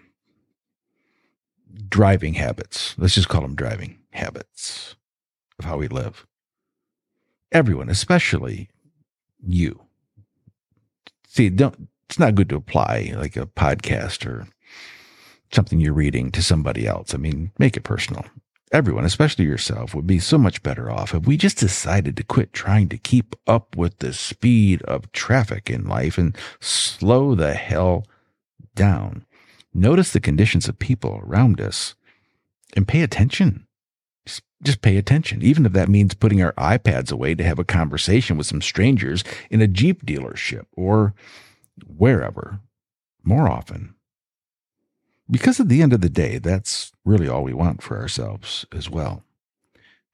driving 1.90 2.36
habits. 2.36 2.96
Let's 2.98 3.16
just 3.16 3.28
call 3.28 3.42
them 3.42 3.56
driving 3.56 4.00
habits 4.12 4.96
of 5.60 5.66
how 5.66 5.78
we 5.78 5.88
live. 5.88 6.26
Everyone, 7.52 7.90
especially 7.90 8.70
you. 9.46 9.82
See, 11.28 11.50
don't 11.50 11.90
it's 12.10 12.20
not 12.20 12.36
good 12.36 12.50
to 12.50 12.56
apply 12.56 13.14
like 13.18 13.36
a 13.36 13.46
podcast 13.46 14.26
or 14.26 14.48
something 15.52 15.80
you're 15.80 15.94
reading 15.94 16.32
to 16.32 16.42
somebody 16.42 16.88
else. 16.88 17.14
I 17.14 17.18
mean, 17.18 17.52
make 17.58 17.76
it 17.76 17.84
personal. 17.84 18.26
Everyone, 18.76 19.06
especially 19.06 19.46
yourself, 19.46 19.96
would 19.96 20.06
be 20.06 20.20
so 20.20 20.38
much 20.38 20.62
better 20.62 20.92
off 20.92 21.16
if 21.16 21.26
we 21.26 21.38
just 21.38 21.58
decided 21.58 22.18
to 22.18 22.26
quit 22.26 22.52
trying 22.52 22.90
to 22.90 22.98
keep 22.98 23.34
up 23.48 23.78
with 23.78 24.00
the 24.00 24.12
speed 24.12 24.82
of 24.82 25.10
traffic 25.14 25.70
in 25.70 25.86
life 25.86 26.18
and 26.18 26.38
slow 26.60 27.36
the 27.36 27.54
hell 27.54 28.06
down. 28.76 29.26
Notice 29.74 30.12
the 30.12 30.20
conditions 30.20 30.68
of 30.68 30.78
people 30.78 31.22
around 31.24 31.62
us 31.62 31.96
and 32.76 32.86
pay 32.86 33.02
attention. 33.02 33.66
Just, 34.26 34.44
just 34.62 34.82
pay 34.82 34.98
attention, 34.98 35.42
even 35.42 35.66
if 35.66 35.72
that 35.72 35.88
means 35.88 36.14
putting 36.14 36.44
our 36.44 36.52
iPads 36.56 37.14
away 37.14 37.34
to 37.34 37.46
have 37.46 37.60
a 37.60 37.64
conversation 37.64 38.36
with 38.36 38.46
some 38.46 38.62
strangers 38.62 39.24
in 39.50 39.62
a 39.62 39.68
Jeep 39.68 40.06
dealership 40.06 40.66
or 40.74 41.14
wherever 41.88 42.60
more 43.24 43.50
often. 43.50 43.95
Because 45.30 45.60
at 45.60 45.70
the 45.70 45.82
end 45.82 45.94
of 45.94 46.02
the 46.02 46.10
day, 46.10 46.38
that's 46.40 46.92
really 47.06 47.28
all 47.28 47.44
we 47.44 47.54
want 47.54 47.82
for 47.82 47.98
ourselves 48.00 48.66
as 48.72 48.90
well. 48.90 49.24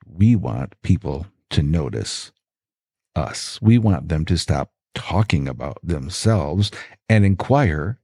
We 0.05 0.35
want 0.35 0.81
people 0.83 1.27
to 1.51 1.63
notice 1.63 2.31
us. 3.15 3.61
We 3.61 3.77
want 3.77 4.09
them 4.09 4.25
to 4.25 4.37
stop 4.37 4.71
talking 4.95 5.47
about 5.47 5.79
themselves 5.83 6.71
and 7.09 7.25
inquire 7.25 7.99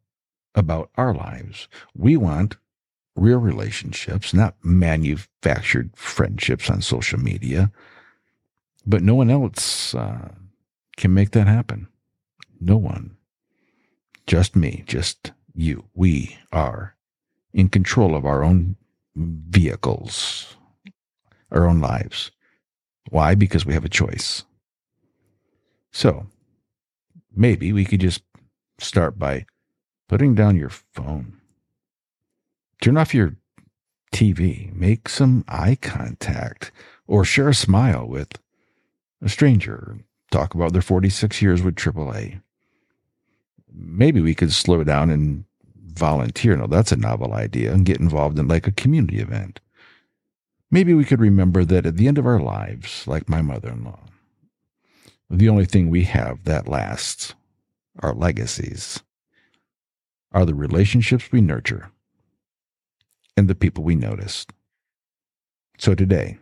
about 0.56 0.90
our 0.96 1.14
lives. 1.14 1.68
We 1.96 2.18
want 2.18 2.58
real 3.16 3.40
relationships, 3.40 4.34
not 4.34 4.56
manufactured 4.64 5.92
friendships 5.96 6.70
on 6.70 6.82
social 6.82 7.20
media. 7.20 7.72
But 8.86 9.04
no 9.04 9.16
one 9.16 9.30
else 9.30 9.96
uh, 9.96 10.30
can 10.98 11.14
make 11.14 11.32
that 11.32 11.48
happen. 11.48 11.88
No 12.60 12.78
one 12.78 13.18
Just 14.28 14.56
me, 14.56 14.84
just 14.88 15.32
you. 15.56 15.86
We 15.96 16.38
are 16.52 16.96
in 17.58 17.68
control 17.70 18.16
of 18.16 18.24
our 18.24 18.44
own 18.44 18.76
vehicles, 19.16 20.56
our 21.52 21.68
own 21.68 21.82
lives. 21.82 22.32
Why? 23.10 23.34
Because 23.34 23.66
we 23.66 23.74
have 23.74 23.84
a 23.84 23.90
choice. 23.90 24.44
So 25.92 26.28
maybe 27.36 27.74
we 27.74 27.84
could 27.84 28.00
just 28.00 28.22
start 28.78 29.18
by 29.18 29.48
putting 30.08 30.36
down 30.36 30.56
your 30.56 30.70
phone. 30.70 31.34
Turn 32.80 32.96
off 32.96 33.16
your 33.16 33.36
TV. 34.14 34.72
Make 34.76 35.10
some 35.10 35.44
eye 35.48 35.80
contact 35.82 36.72
or 37.08 37.26
share 37.26 37.50
a 37.50 37.56
smile 37.56 38.08
with 38.08 38.38
a 39.20 39.30
stranger. 39.30 39.98
Talk 40.30 40.54
about 40.54 40.74
their 40.74 40.84
46 40.84 41.42
years 41.42 41.64
with 41.64 41.76
AAA. 41.76 42.40
Maybe 43.74 44.22
we 44.22 44.36
could 44.36 44.54
slow 44.54 44.84
down 44.84 45.10
and 45.10 45.46
volunteer. 45.98 46.56
Now, 46.56 46.68
that's 46.68 46.92
a 46.92 46.98
novel 46.98 47.34
idea 47.34 47.74
and 47.74 47.86
get 47.86 48.00
involved 48.00 48.40
in 48.40 48.48
like 48.48 48.68
a 48.68 48.72
community 48.72 49.20
event. 49.20 49.60
Maybe 50.70 50.94
we 50.94 51.06
could 51.06 51.22
remember 51.22 51.64
that 51.66 51.86
at 51.86 51.98
the 51.98 52.08
end 52.08 52.18
of 52.18 52.26
our 52.26 52.40
lives, 52.40 53.08
like 53.08 53.30
my 53.30 53.42
mother 53.42 53.70
in 53.70 53.84
law, 53.84 54.00
the 55.30 55.50
only 55.50 55.66
thing 55.66 55.90
we 55.90 56.04
have 56.04 56.44
that 56.44 56.68
lasts, 56.68 57.34
our 58.00 58.14
legacies, 58.14 59.02
are 60.32 60.46
the 60.46 60.56
relationships 60.56 61.32
we 61.32 61.42
nurture 61.42 61.90
and 63.36 63.48
the 63.48 63.56
people 63.56 63.84
we 63.84 63.96
notice. 63.96 64.46
So 65.78 65.96
today, 65.96 66.38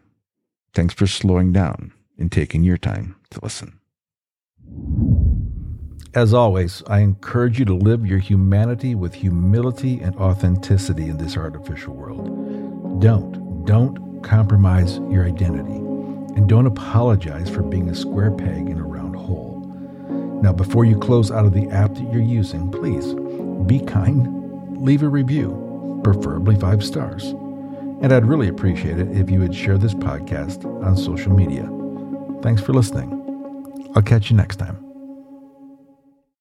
thanks 0.74 0.94
for 0.94 1.08
slowing 1.08 1.52
down 1.52 1.94
and 2.18 2.32
taking 2.32 2.64
your 2.64 2.78
time 2.78 3.16
to 3.32 3.40
listen. 3.44 3.80
As 6.16 6.34
always, 6.34 6.82
I 6.88 7.00
encourage 7.00 7.60
you 7.60 7.66
to 7.66 7.74
live 7.74 8.06
your 8.06 8.20
humanity 8.20 8.96
with 8.96 9.14
humility 9.14 10.00
and 10.00 10.16
authenticity 10.16 11.10
in 11.10 11.18
this 11.18 11.36
artificial 11.36 11.94
world. 11.94 13.02
Don't, 13.02 13.66
don't 13.66 14.22
compromise 14.24 15.00
your 15.10 15.26
identity. 15.26 15.76
And 15.76 16.48
don't 16.48 16.68
apologize 16.68 17.50
for 17.50 17.64
being 17.64 17.90
a 17.90 17.96
square 17.96 18.32
peg 18.32 18.70
in 18.70 18.78
a 18.78 18.84
round 18.84 19.18
hole. 19.18 19.60
Now, 20.42 20.54
before 20.54 20.86
you 20.86 20.98
close 20.98 21.32
out 21.32 21.46
of 21.46 21.54
the 21.54 21.68
app 21.68 21.96
that 21.96 22.14
you're 22.14 22.22
using, 22.22 22.72
please 22.72 23.14
be 23.68 23.86
kind, 23.86 24.82
leave 24.82 25.04
a 25.04 25.10
review, 25.10 26.00
preferably 26.02 26.56
five 26.56 26.82
stars. 26.82 27.26
And 28.02 28.14
I'd 28.14 28.26
really 28.26 28.48
appreciate 28.48 29.00
it 29.00 29.12
if 29.12 29.30
you 29.30 29.42
would 29.42 29.54
share 29.54 29.78
this 29.78 29.94
podcast 29.94 30.64
on 30.82 30.96
social 30.96 31.34
media. 31.34 31.70
Thanks 32.42 32.62
for 32.62 32.72
listening. 32.72 33.92
I'll 33.98 34.02
catch 34.02 34.32
you 34.32 34.38
next 34.38 34.58
time. 34.58 34.85